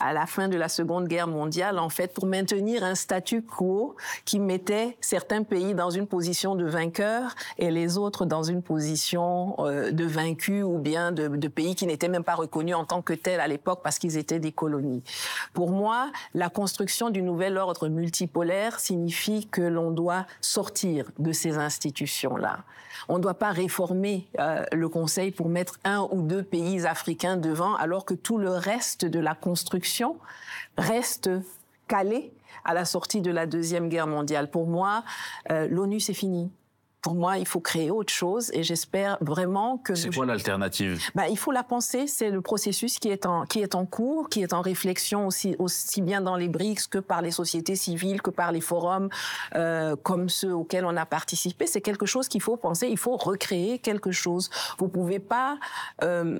à 0.00 0.12
la 0.12 0.26
fin 0.26 0.48
de 0.48 0.56
la 0.56 0.68
Seconde 0.68 1.06
Guerre 1.06 1.28
mondiale, 1.28 1.78
en 1.78 1.90
fait, 1.90 2.12
pour 2.14 2.26
maintenir 2.26 2.82
un 2.82 2.94
statu 2.94 3.42
quo 3.42 3.96
qui 4.24 4.40
mettait 4.40 4.96
certains 5.00 5.42
pays 5.42 5.74
dans 5.74 5.90
une 5.90 6.06
position 6.06 6.54
de 6.54 6.64
vainqueur 6.64 7.34
et 7.58 7.70
les 7.70 7.98
autres 7.98 8.24
dans 8.24 8.42
une 8.42 8.62
position 8.62 9.54
euh, 9.58 9.90
de 9.90 10.04
vaincu 10.04 10.62
ou 10.62 10.78
bien 10.78 11.12
de, 11.12 11.28
de 11.28 11.48
pays 11.48 11.74
qui 11.74 11.86
n'étaient 11.86 12.08
même 12.08 12.24
pas 12.24 12.34
reconnus 12.34 12.74
en 12.74 12.84
tant 12.84 13.02
que 13.02 13.12
tels 13.12 13.40
à 13.40 13.46
l'époque 13.46 13.80
parce 13.84 13.98
qu'ils 13.98 14.16
étaient 14.16 14.40
des 14.40 14.52
colonies. 14.52 15.02
Pour 15.52 15.70
moi, 15.70 16.10
la 16.34 16.48
construction 16.48 17.10
du 17.10 17.22
nouvel 17.22 17.58
ordre 17.58 17.88
multipolaire 17.88 18.80
signifie 18.80 19.46
que 19.46 19.62
l'on 19.62 19.90
doit 19.90 20.26
sortir 20.40 21.10
de 21.18 21.32
ces 21.32 21.58
institutions-là. 21.58 22.60
On 23.08 23.18
ne 23.18 23.22
doit 23.22 23.34
pas 23.34 23.50
réformer 23.50 24.28
euh, 24.38 24.64
le 24.72 24.88
Conseil 24.88 25.30
pour 25.30 25.48
mettre 25.48 25.78
un 25.84 26.06
ou 26.10 26.22
deux 26.22 26.42
pays 26.42 26.86
africains 26.86 27.36
devant 27.36 27.74
alors 27.76 28.04
que 28.04 28.14
tout 28.14 28.38
le 28.38 28.50
reste 28.50 29.04
de 29.04 29.18
la 29.18 29.34
construction 29.34 29.89
reste 30.76 31.30
calé 31.88 32.32
à 32.64 32.74
la 32.74 32.84
sortie 32.84 33.20
de 33.20 33.30
la 33.30 33.46
Deuxième 33.46 33.88
Guerre 33.88 34.06
mondiale. 34.06 34.50
Pour 34.50 34.66
moi, 34.66 35.04
euh, 35.50 35.66
l'ONU, 35.68 36.00
c'est 36.00 36.14
fini. 36.14 36.50
Pour 37.02 37.14
moi, 37.14 37.38
il 37.38 37.46
faut 37.46 37.60
créer 37.60 37.90
autre 37.90 38.12
chose 38.12 38.50
et 38.52 38.62
j'espère 38.62 39.16
vraiment 39.22 39.78
que... 39.78 39.94
C'est 39.94 40.14
quoi 40.14 40.26
l'alternative? 40.26 41.00
Ben, 41.14 41.24
Il 41.30 41.38
faut 41.38 41.50
la 41.50 41.62
penser, 41.62 42.06
c'est 42.06 42.28
le 42.28 42.42
processus 42.42 42.98
qui 42.98 43.08
est, 43.08 43.24
en, 43.24 43.46
qui 43.46 43.60
est 43.60 43.74
en 43.74 43.86
cours, 43.86 44.28
qui 44.28 44.42
est 44.42 44.52
en 44.52 44.60
réflexion 44.60 45.26
aussi, 45.26 45.56
aussi 45.58 46.02
bien 46.02 46.20
dans 46.20 46.36
les 46.36 46.48
BRICS 46.48 46.88
que 46.90 46.98
par 46.98 47.22
les 47.22 47.30
sociétés 47.30 47.74
civiles, 47.74 48.20
que 48.20 48.28
par 48.28 48.52
les 48.52 48.60
forums 48.60 49.08
euh, 49.54 49.96
comme 49.96 50.28
ceux 50.28 50.54
auxquels 50.54 50.84
on 50.84 50.94
a 50.94 51.06
participé. 51.06 51.66
C'est 51.66 51.80
quelque 51.80 52.04
chose 52.04 52.28
qu'il 52.28 52.42
faut 52.42 52.58
penser, 52.58 52.88
il 52.88 52.98
faut 52.98 53.16
recréer 53.16 53.78
quelque 53.78 54.10
chose. 54.10 54.50
Vous 54.78 54.88
pouvez 54.88 55.20
pas... 55.20 55.58
Euh, 56.02 56.38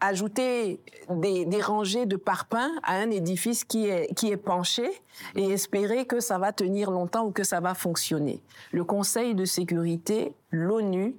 ajouter 0.00 0.80
des, 1.10 1.62
rangées 1.62 2.06
de 2.06 2.16
parpaings 2.16 2.72
à 2.82 2.94
un 2.94 3.10
édifice 3.10 3.64
qui 3.64 3.86
est, 3.86 4.36
penché 4.36 4.88
et 5.34 5.50
espérer 5.50 6.06
que 6.06 6.20
ça 6.20 6.38
va 6.38 6.52
tenir 6.52 6.90
longtemps 6.90 7.24
ou 7.24 7.30
que 7.30 7.44
ça 7.44 7.60
va 7.60 7.74
fonctionner. 7.74 8.40
Le 8.72 8.84
Conseil 8.84 9.34
de 9.34 9.44
sécurité, 9.44 10.32
l'ONU, 10.50 11.16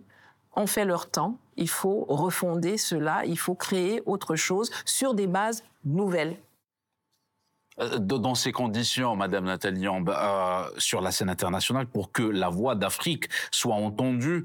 ont 0.55 0.67
fait 0.67 0.85
leur 0.85 1.09
temps. 1.09 1.37
Il 1.57 1.69
faut 1.69 2.05
refonder 2.05 2.77
cela, 2.77 3.25
il 3.25 3.37
faut 3.37 3.55
créer 3.55 4.01
autre 4.05 4.35
chose 4.35 4.71
sur 4.85 5.13
des 5.13 5.27
bases 5.27 5.63
nouvelles. 5.85 6.37
Euh, 7.79 7.99
dans 7.99 8.35
ces 8.35 8.51
conditions, 8.51 9.15
Madame 9.15 9.45
Nathalie 9.45 9.87
euh, 9.87 10.63
sur 10.77 11.01
la 11.01 11.11
scène 11.11 11.29
internationale, 11.29 11.87
pour 11.87 12.11
que 12.11 12.23
la 12.23 12.49
voix 12.49 12.75
d'Afrique 12.75 13.29
soit 13.51 13.75
entendue, 13.75 14.43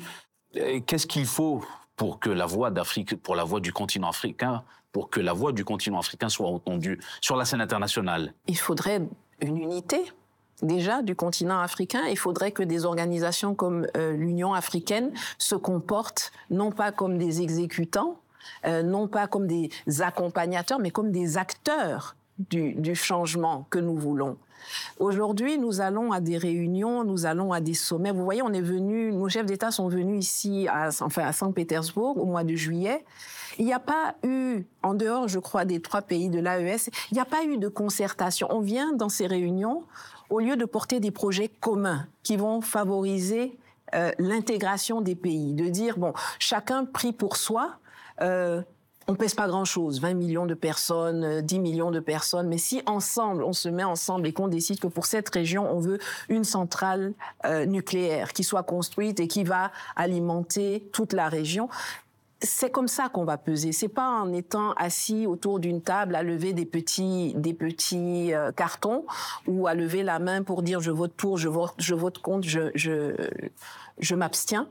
euh, 0.56 0.80
qu'est-ce 0.86 1.06
qu'il 1.06 1.26
faut 1.26 1.64
pour 1.96 2.20
que 2.20 2.30
la 2.30 2.46
voix 2.46 2.70
d'Afrique, 2.70 3.20
pour 3.22 3.36
la 3.36 3.44
voix 3.44 3.60
du 3.60 3.72
continent 3.72 4.08
africain, 4.08 4.64
pour 4.92 5.10
que 5.10 5.20
la 5.20 5.32
voix 5.32 5.52
du 5.52 5.64
continent 5.64 5.98
africain 5.98 6.28
soit 6.28 6.48
entendue 6.48 7.00
sur 7.20 7.36
la 7.36 7.44
scène 7.44 7.60
internationale. 7.60 8.32
Il 8.46 8.58
faudrait 8.58 9.02
une 9.40 9.58
unité 9.58 10.00
déjà 10.62 11.02
du 11.02 11.16
continent 11.16 11.58
africain, 11.60 12.02
il 12.08 12.16
faudrait 12.16 12.52
que 12.52 12.62
des 12.62 12.84
organisations 12.84 13.54
comme 13.54 13.86
euh, 13.96 14.12
l'Union 14.12 14.54
africaine 14.54 15.12
se 15.38 15.54
comportent 15.54 16.32
non 16.50 16.70
pas 16.70 16.92
comme 16.92 17.18
des 17.18 17.42
exécutants, 17.42 18.20
euh, 18.66 18.82
non 18.82 19.08
pas 19.08 19.26
comme 19.26 19.46
des 19.46 19.70
accompagnateurs, 20.00 20.78
mais 20.78 20.90
comme 20.90 21.10
des 21.10 21.38
acteurs 21.38 22.16
du, 22.38 22.94
changement 22.94 23.66
que 23.70 23.78
nous 23.78 23.96
voulons. 23.96 24.36
Aujourd'hui, 24.98 25.58
nous 25.58 25.80
allons 25.80 26.12
à 26.12 26.20
des 26.20 26.38
réunions, 26.38 27.04
nous 27.04 27.26
allons 27.26 27.52
à 27.52 27.60
des 27.60 27.74
sommets. 27.74 28.12
Vous 28.12 28.24
voyez, 28.24 28.42
on 28.42 28.52
est 28.52 28.62
venu, 28.62 29.12
nos 29.12 29.28
chefs 29.28 29.46
d'État 29.46 29.70
sont 29.70 29.88
venus 29.88 30.24
ici, 30.24 30.66
à, 30.68 30.88
enfin 31.00 31.24
à 31.24 31.32
Saint-Pétersbourg, 31.32 32.16
au 32.16 32.24
mois 32.24 32.44
de 32.44 32.54
juillet. 32.54 33.04
Il 33.58 33.66
n'y 33.66 33.74
a 33.74 33.78
pas 33.78 34.14
eu, 34.24 34.64
en 34.82 34.94
dehors, 34.94 35.28
je 35.28 35.38
crois, 35.38 35.64
des 35.64 35.80
trois 35.80 36.02
pays 36.02 36.28
de 36.28 36.40
l'AES, 36.40 36.90
il 37.10 37.14
n'y 37.14 37.20
a 37.20 37.26
pas 37.26 37.44
eu 37.44 37.58
de 37.58 37.68
concertation. 37.68 38.48
On 38.50 38.60
vient 38.60 38.92
dans 38.92 39.08
ces 39.08 39.26
réunions 39.26 39.84
au 40.30 40.40
lieu 40.40 40.56
de 40.56 40.64
porter 40.64 40.98
des 40.98 41.10
projets 41.10 41.48
communs 41.48 42.06
qui 42.22 42.36
vont 42.36 42.60
favoriser 42.60 43.58
euh, 43.94 44.10
l'intégration 44.18 45.02
des 45.02 45.14
pays, 45.14 45.52
de 45.52 45.68
dire, 45.68 45.98
bon, 45.98 46.12
chacun 46.38 46.84
prie 46.84 47.12
pour 47.12 47.36
soi. 47.36 47.76
Euh, 48.22 48.62
on 49.06 49.14
pèse 49.14 49.34
pas 49.34 49.46
grand-chose, 49.46 50.00
20 50.00 50.14
millions 50.14 50.46
de 50.46 50.54
personnes, 50.54 51.42
10 51.42 51.56
euh, 51.56 51.60
millions 51.60 51.90
de 51.90 52.00
personnes, 52.00 52.48
mais 52.48 52.58
si 52.58 52.82
ensemble, 52.86 53.42
on 53.42 53.52
se 53.52 53.68
met 53.68 53.84
ensemble 53.84 54.26
et 54.26 54.32
qu'on 54.32 54.48
décide 54.48 54.80
que 54.80 54.86
pour 54.86 55.06
cette 55.06 55.28
région, 55.28 55.70
on 55.70 55.80
veut 55.80 55.98
une 56.28 56.44
centrale 56.44 57.12
euh, 57.44 57.66
nucléaire 57.66 58.32
qui 58.32 58.44
soit 58.44 58.62
construite 58.62 59.20
et 59.20 59.28
qui 59.28 59.44
va 59.44 59.72
alimenter 59.96 60.88
toute 60.92 61.12
la 61.12 61.28
région, 61.28 61.68
c'est 62.40 62.70
comme 62.70 62.88
ça 62.88 63.08
qu'on 63.08 63.24
va 63.24 63.38
peser. 63.38 63.72
C'est 63.72 63.88
pas 63.88 64.08
en 64.20 64.32
étant 64.32 64.72
assis 64.72 65.26
autour 65.26 65.60
d'une 65.60 65.80
table 65.80 66.14
à 66.14 66.22
lever 66.22 66.52
des 66.52 66.66
petits, 66.66 67.32
des 67.36 67.54
petits 67.54 68.34
euh, 68.34 68.52
cartons 68.52 69.04
ou 69.46 69.66
à 69.66 69.74
lever 69.74 70.02
la 70.02 70.18
main 70.18 70.42
pour 70.42 70.62
dire 70.62 70.80
je 70.80 70.90
vote 70.90 71.12
pour, 71.12 71.38
je 71.38 71.48
vote, 71.48 71.74
je 71.78 71.94
vote 71.94 72.18
contre, 72.18 72.46
je, 72.46 72.70
je, 72.74 73.14
je 73.98 74.14
m'abstiens 74.14 74.68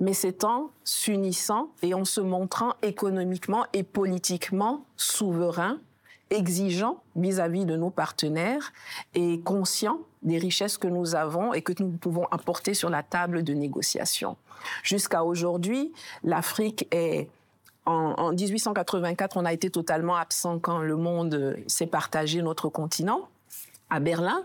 mais 0.00 0.14
c'est 0.14 0.44
en 0.44 0.70
s'unissant 0.84 1.68
et 1.82 1.94
en 1.94 2.04
se 2.04 2.20
montrant 2.20 2.74
économiquement 2.82 3.66
et 3.72 3.82
politiquement 3.82 4.84
souverain, 4.96 5.78
exigeant 6.30 7.02
vis-à-vis 7.14 7.64
de 7.64 7.76
nos 7.76 7.90
partenaires 7.90 8.72
et 9.14 9.40
conscient 9.40 10.00
des 10.22 10.38
richesses 10.38 10.76
que 10.76 10.88
nous 10.88 11.14
avons 11.14 11.54
et 11.54 11.62
que 11.62 11.72
nous 11.80 11.90
pouvons 11.90 12.26
apporter 12.30 12.74
sur 12.74 12.90
la 12.90 13.02
table 13.02 13.44
de 13.44 13.54
négociation. 13.54 14.36
Jusqu'à 14.82 15.24
aujourd'hui, 15.24 15.92
l'Afrique 16.24 16.88
est 16.90 17.28
en, 17.84 18.14
en, 18.18 18.32
1884, 18.32 19.36
on 19.36 19.44
a 19.44 19.52
été 19.52 19.70
totalement 19.70 20.16
absent 20.16 20.58
quand 20.58 20.80
le 20.80 20.96
monde 20.96 21.56
s'est 21.68 21.86
partagé 21.86 22.42
notre 22.42 22.68
continent 22.68 23.28
à 23.90 24.00
Berlin. 24.00 24.42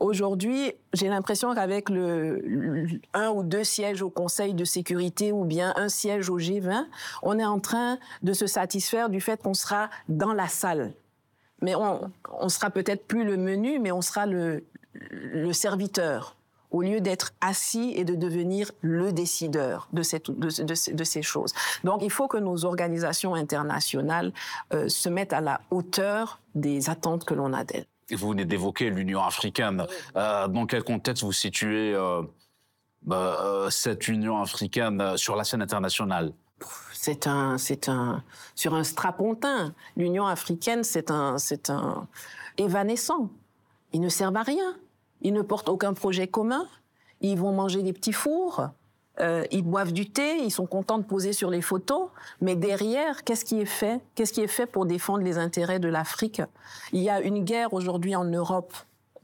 Aujourd'hui, 0.00 0.72
j'ai 0.92 1.08
l'impression 1.08 1.54
qu'avec 1.54 1.88
le, 1.88 2.86
un 3.14 3.30
ou 3.30 3.42
deux 3.42 3.64
sièges 3.64 4.02
au 4.02 4.10
Conseil 4.10 4.54
de 4.54 4.64
sécurité 4.64 5.32
ou 5.32 5.44
bien 5.44 5.72
un 5.76 5.88
siège 5.88 6.30
au 6.30 6.38
G20, 6.38 6.86
on 7.22 7.38
est 7.38 7.44
en 7.44 7.60
train 7.60 7.98
de 8.22 8.32
se 8.32 8.46
satisfaire 8.46 9.08
du 9.08 9.20
fait 9.20 9.42
qu'on 9.42 9.54
sera 9.54 9.88
dans 10.08 10.32
la 10.32 10.48
salle. 10.48 10.92
Mais 11.60 11.74
on, 11.76 12.10
on 12.40 12.48
sera 12.48 12.70
peut-être 12.70 13.06
plus 13.06 13.24
le 13.24 13.36
menu, 13.36 13.78
mais 13.78 13.92
on 13.92 14.02
sera 14.02 14.26
le, 14.26 14.64
le 14.94 15.52
serviteur 15.52 16.36
au 16.72 16.82
lieu 16.82 17.00
d'être 17.00 17.32
assis 17.40 17.92
et 17.94 18.04
de 18.04 18.14
devenir 18.14 18.72
le 18.80 19.12
décideur 19.12 19.88
de, 19.92 20.02
cette, 20.02 20.30
de, 20.30 20.48
de, 20.48 20.94
de, 20.94 21.04
ces 21.04 21.22
choses. 21.22 21.52
Donc, 21.84 22.00
il 22.02 22.10
faut 22.10 22.28
que 22.28 22.38
nos 22.38 22.64
organisations 22.64 23.34
internationales 23.34 24.32
euh, 24.72 24.88
se 24.88 25.08
mettent 25.08 25.34
à 25.34 25.42
la 25.42 25.60
hauteur 25.70 26.40
des 26.54 26.88
attentes 26.90 27.24
que 27.24 27.34
l'on 27.34 27.52
a 27.52 27.62
d'elles 27.62 27.86
vous 28.10 28.28
venez 28.30 28.44
d'évoquer 28.44 28.90
l'Union 28.90 29.22
africaine. 29.22 29.86
Euh, 30.16 30.48
dans 30.48 30.66
quel 30.66 30.82
contexte 30.82 31.24
vous 31.24 31.32
situez 31.32 31.94
euh, 31.94 32.22
bah, 33.02 33.38
euh, 33.42 33.70
cette 33.70 34.08
Union 34.08 34.40
africaine 34.40 35.16
sur 35.16 35.36
la 35.36 35.44
scène 35.44 35.62
internationale? 35.62 36.32
C'est 36.92 37.26
un, 37.26 37.58
c'est 37.58 37.88
un, 37.88 38.22
sur 38.54 38.74
un 38.74 38.84
strapontin. 38.84 39.74
L'Union 39.96 40.26
africaine, 40.26 40.84
c'est 40.84 41.10
un, 41.10 41.38
c'est 41.38 41.70
un 41.70 42.06
évanescent. 42.58 43.30
Ils 43.92 44.00
ne 44.00 44.08
servent 44.08 44.36
à 44.36 44.42
rien. 44.42 44.76
Ils 45.20 45.32
ne 45.32 45.42
portent 45.42 45.68
aucun 45.68 45.94
projet 45.94 46.28
commun. 46.28 46.66
Ils 47.20 47.38
vont 47.38 47.52
manger 47.52 47.82
des 47.82 47.92
petits 47.92 48.12
fours. 48.12 48.68
Euh, 49.20 49.44
ils 49.50 49.62
boivent 49.62 49.92
du 49.92 50.08
thé, 50.08 50.38
ils 50.42 50.50
sont 50.50 50.66
contents 50.66 50.98
de 50.98 51.04
poser 51.04 51.32
sur 51.32 51.50
les 51.50 51.60
photos, 51.60 52.08
mais 52.40 52.56
derrière, 52.56 53.24
qu'est-ce 53.24 53.44
qui 53.44 53.60
est 53.60 53.66
fait? 53.66 54.00
Qu'est-ce 54.14 54.32
qui 54.32 54.40
est 54.40 54.46
fait 54.46 54.66
pour 54.66 54.86
défendre 54.86 55.22
les 55.22 55.38
intérêts 55.38 55.78
de 55.78 55.88
l'Afrique? 55.88 56.40
Il 56.92 57.02
y 57.02 57.10
a 57.10 57.20
une 57.20 57.44
guerre 57.44 57.74
aujourd'hui 57.74 58.16
en 58.16 58.24
Europe 58.24 58.72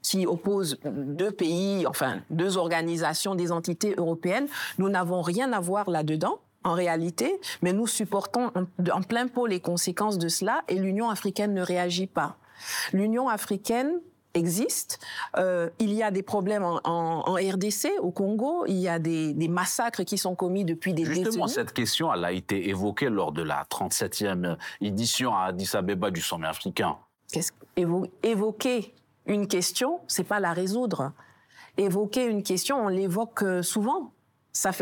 qui 0.02 0.26
oppose 0.26 0.78
deux 0.84 1.30
pays, 1.30 1.86
enfin 1.86 2.20
deux 2.30 2.56
organisations, 2.56 3.34
des 3.34 3.50
entités 3.50 3.94
européennes. 3.96 4.46
Nous 4.78 4.88
n'avons 4.88 5.22
rien 5.22 5.52
à 5.52 5.60
voir 5.60 5.90
là-dedans 5.90 6.38
en 6.64 6.72
réalité, 6.74 7.40
mais 7.62 7.72
nous 7.72 7.86
supportons 7.86 8.52
en 8.92 9.02
plein 9.02 9.26
pot 9.26 9.46
les 9.46 9.60
conséquences 9.60 10.18
de 10.18 10.28
cela 10.28 10.62
et 10.68 10.74
l'Union 10.74 11.08
africaine 11.08 11.54
ne 11.54 11.62
réagit 11.62 12.06
pas. 12.06 12.36
L'Union 12.92 13.28
africaine 13.28 14.00
existe. 14.34 14.98
Euh, 15.36 15.70
il 15.78 15.92
y 15.92 16.02
a 16.02 16.10
des 16.10 16.22
problèmes 16.22 16.62
en, 16.62 16.80
en, 16.84 17.34
RDC, 17.34 17.90
au 18.00 18.10
Congo. 18.10 18.64
Il 18.66 18.76
y 18.76 18.88
a 18.88 18.98
des, 18.98 19.32
des, 19.32 19.48
massacres 19.48 20.04
qui 20.04 20.18
sont 20.18 20.34
commis 20.34 20.64
depuis 20.64 20.94
des 20.94 21.04
Justement, 21.04 21.46
décennies. 21.46 21.48
cette 21.48 21.72
question, 21.72 22.12
elle 22.12 22.24
a 22.24 22.32
été 22.32 22.68
évoquée 22.68 23.08
lors 23.08 23.32
de 23.32 23.42
la 23.42 23.64
37e 23.70 24.56
édition 24.80 25.34
à 25.34 25.44
Addis 25.46 25.70
Abeba 25.74 26.10
du 26.10 26.20
sommet 26.20 26.46
africain. 26.46 26.96
Évoquer 28.22 28.94
une 29.26 29.46
question, 29.46 30.00
c'est 30.08 30.24
pas 30.24 30.40
la 30.40 30.52
résoudre. 30.52 31.12
Évoquer 31.76 32.24
une 32.24 32.42
question, 32.42 32.84
on 32.84 32.88
l'évoque 32.88 33.44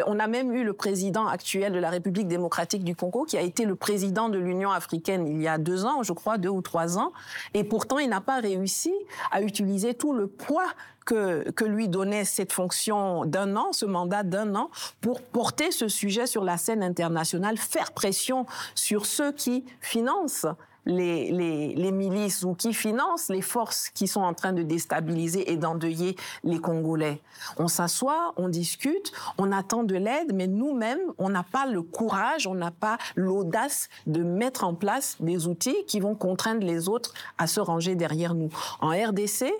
on 0.06 0.18
a 0.18 0.26
même 0.26 0.54
eu 0.54 0.64
le 0.64 0.72
président 0.72 1.26
actuel 1.26 1.72
de 1.72 1.78
la 1.78 1.90
République 1.90 2.28
démocratique 2.28 2.84
du 2.84 2.94
Congo 2.94 3.24
qui 3.24 3.36
a 3.36 3.42
été 3.42 3.64
le 3.64 3.74
président 3.74 4.28
de 4.28 4.38
l'Union 4.38 4.70
africaine 4.70 5.26
il 5.26 5.40
y 5.40 5.48
a 5.48 5.58
deux 5.58 5.84
ans, 5.84 6.02
je 6.02 6.12
crois, 6.12 6.38
deux 6.38 6.48
ou 6.48 6.62
trois 6.62 6.98
ans, 6.98 7.12
et 7.54 7.64
pourtant 7.64 7.98
il 7.98 8.08
n'a 8.08 8.20
pas 8.20 8.40
réussi 8.40 8.92
à 9.30 9.42
utiliser 9.42 9.94
tout 9.94 10.12
le 10.12 10.26
poids 10.26 10.66
que 11.04 11.64
lui 11.64 11.88
donnait 11.88 12.24
cette 12.24 12.52
fonction 12.52 13.24
d'un 13.24 13.54
an, 13.54 13.72
ce 13.72 13.86
mandat 13.86 14.24
d'un 14.24 14.56
an, 14.56 14.70
pour 15.00 15.22
porter 15.22 15.70
ce 15.70 15.86
sujet 15.86 16.26
sur 16.26 16.42
la 16.42 16.56
scène 16.56 16.82
internationale, 16.82 17.56
faire 17.58 17.92
pression 17.92 18.44
sur 18.74 19.06
ceux 19.06 19.30
qui 19.30 19.64
financent 19.80 20.46
les, 20.86 21.74
les, 21.74 21.92
milices 21.92 22.44
ou 22.44 22.54
qui 22.54 22.72
financent 22.72 23.28
les 23.28 23.42
forces 23.42 23.90
qui 23.90 24.06
sont 24.06 24.20
en 24.20 24.34
train 24.34 24.52
de 24.52 24.62
déstabiliser 24.62 25.50
et 25.50 25.56
d'endeuiller 25.56 26.16
les 26.44 26.58
Congolais. 26.58 27.20
On 27.58 27.68
s'assoit, 27.68 28.32
on 28.36 28.48
discute, 28.48 29.12
on 29.38 29.52
attend 29.52 29.82
de 29.82 29.96
l'aide, 29.96 30.32
mais 30.32 30.46
nous-mêmes, 30.46 31.00
on 31.18 31.28
n'a 31.28 31.42
pas 31.42 31.66
le 31.66 31.82
courage, 31.82 32.46
on 32.46 32.54
n'a 32.54 32.70
pas 32.70 32.98
l'audace 33.16 33.88
de 34.06 34.22
mettre 34.22 34.64
en 34.64 34.74
place 34.74 35.16
des 35.20 35.48
outils 35.48 35.76
qui 35.86 36.00
vont 36.00 36.14
contraindre 36.14 36.64
les 36.64 36.88
autres 36.88 37.12
à 37.38 37.46
se 37.46 37.60
ranger 37.60 37.94
derrière 37.94 38.34
nous. 38.34 38.50
En 38.80 38.90
RDC, 38.90 39.52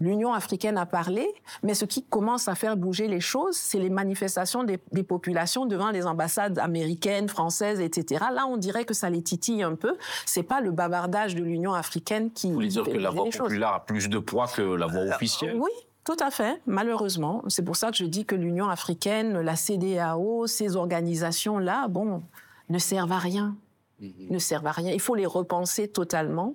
L'Union 0.00 0.32
africaine 0.32 0.78
a 0.78 0.86
parlé, 0.86 1.26
mais 1.62 1.74
ce 1.74 1.84
qui 1.84 2.04
commence 2.04 2.48
à 2.48 2.54
faire 2.54 2.76
bouger 2.76 3.08
les 3.08 3.20
choses, 3.20 3.56
c'est 3.56 3.78
les 3.78 3.90
manifestations 3.90 4.62
des, 4.62 4.78
des, 4.92 5.02
populations 5.02 5.66
devant 5.66 5.90
les 5.90 6.06
ambassades 6.06 6.58
américaines, 6.58 7.28
françaises, 7.28 7.80
etc. 7.80 8.26
Là, 8.32 8.46
on 8.46 8.56
dirait 8.56 8.84
que 8.84 8.94
ça 8.94 9.10
les 9.10 9.22
titille 9.22 9.62
un 9.62 9.74
peu. 9.74 9.96
C'est 10.24 10.42
pas 10.42 10.60
le 10.60 10.70
bavardage 10.70 11.34
de 11.34 11.42
l'Union 11.42 11.74
africaine 11.74 12.30
qui. 12.30 12.48
Vous 12.48 12.54
voulez 12.54 12.68
dire 12.68 12.84
que 12.84 12.90
la 12.90 13.10
voix 13.10 13.28
populaire 13.28 13.74
a 13.74 13.84
plus 13.84 14.08
de 14.08 14.18
poids 14.18 14.46
que 14.46 14.62
la 14.62 14.86
voix 14.86 15.02
officielle? 15.02 15.56
Oui, 15.56 15.70
tout 16.04 16.16
à 16.20 16.30
fait, 16.30 16.62
malheureusement. 16.66 17.42
C'est 17.48 17.64
pour 17.64 17.76
ça 17.76 17.90
que 17.90 17.96
je 17.96 18.04
dis 18.04 18.24
que 18.24 18.34
l'Union 18.34 18.68
africaine, 18.68 19.40
la 19.40 19.56
CDAO, 19.56 20.46
ces 20.46 20.76
organisations-là, 20.76 21.88
bon, 21.88 22.22
ne 22.68 22.78
servent 22.78 23.12
à 23.12 23.18
rien. 23.18 23.56
Mhm. 24.00 24.28
Ne 24.30 24.38
servent 24.38 24.66
à 24.68 24.72
rien. 24.72 24.92
Il 24.92 25.00
faut 25.00 25.14
les 25.14 25.26
repenser 25.26 25.88
totalement. 25.88 26.54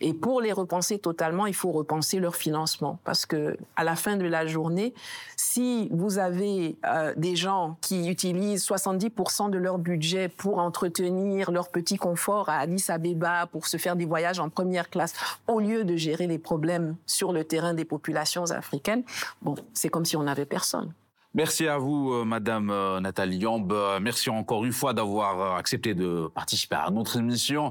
Et 0.00 0.14
pour 0.14 0.40
les 0.40 0.52
repenser 0.52 0.98
totalement, 0.98 1.46
il 1.46 1.54
faut 1.54 1.72
repenser 1.72 2.18
leur 2.18 2.36
financement. 2.36 2.98
Parce 3.04 3.26
que 3.26 3.56
à 3.76 3.84
la 3.84 3.96
fin 3.96 4.16
de 4.16 4.24
la 4.24 4.46
journée, 4.46 4.94
si 5.36 5.88
vous 5.90 6.18
avez 6.18 6.76
euh, 6.86 7.14
des 7.16 7.36
gens 7.36 7.76
qui 7.80 8.08
utilisent 8.08 8.66
70% 8.66 9.50
de 9.50 9.58
leur 9.58 9.78
budget 9.78 10.28
pour 10.28 10.58
entretenir 10.58 11.50
leur 11.50 11.68
petit 11.68 11.96
confort 11.96 12.48
à 12.48 12.58
Addis 12.58 12.84
Abeba, 12.88 13.46
pour 13.46 13.66
se 13.66 13.76
faire 13.76 13.96
des 13.96 14.04
voyages 14.04 14.40
en 14.40 14.48
première 14.48 14.90
classe, 14.90 15.14
au 15.46 15.60
lieu 15.60 15.84
de 15.84 15.96
gérer 15.96 16.26
les 16.26 16.38
problèmes 16.38 16.96
sur 17.06 17.32
le 17.32 17.44
terrain 17.44 17.74
des 17.74 17.84
populations 17.84 18.50
africaines, 18.50 19.02
bon, 19.42 19.54
c'est 19.74 19.88
comme 19.88 20.04
si 20.04 20.16
on 20.16 20.22
n'avait 20.22 20.46
personne. 20.46 20.92
Merci 21.32 21.68
à 21.68 21.78
vous, 21.78 22.12
euh, 22.12 22.24
Madame 22.24 22.70
euh, 22.70 22.98
Nathalie 22.98 23.38
Yamb. 23.38 23.70
Euh, 23.70 24.00
merci 24.00 24.30
encore 24.30 24.64
une 24.64 24.72
fois 24.72 24.94
d'avoir 24.94 25.54
accepté 25.56 25.94
de 25.94 26.28
participer 26.34 26.74
à 26.74 26.90
notre 26.90 27.18
émission. 27.18 27.70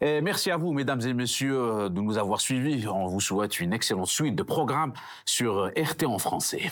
Et 0.00 0.20
merci 0.20 0.52
à 0.52 0.56
vous, 0.56 0.72
Mesdames 0.72 1.00
et 1.00 1.12
Messieurs, 1.12 1.88
de 1.90 2.00
nous 2.00 2.18
avoir 2.18 2.40
suivis. 2.40 2.86
On 2.86 3.08
vous 3.08 3.20
souhaite 3.20 3.58
une 3.58 3.72
excellente 3.72 4.06
suite 4.06 4.36
de 4.36 4.44
programmes 4.44 4.92
sur 5.24 5.72
RT 5.76 6.04
en 6.04 6.18
français. 6.18 6.70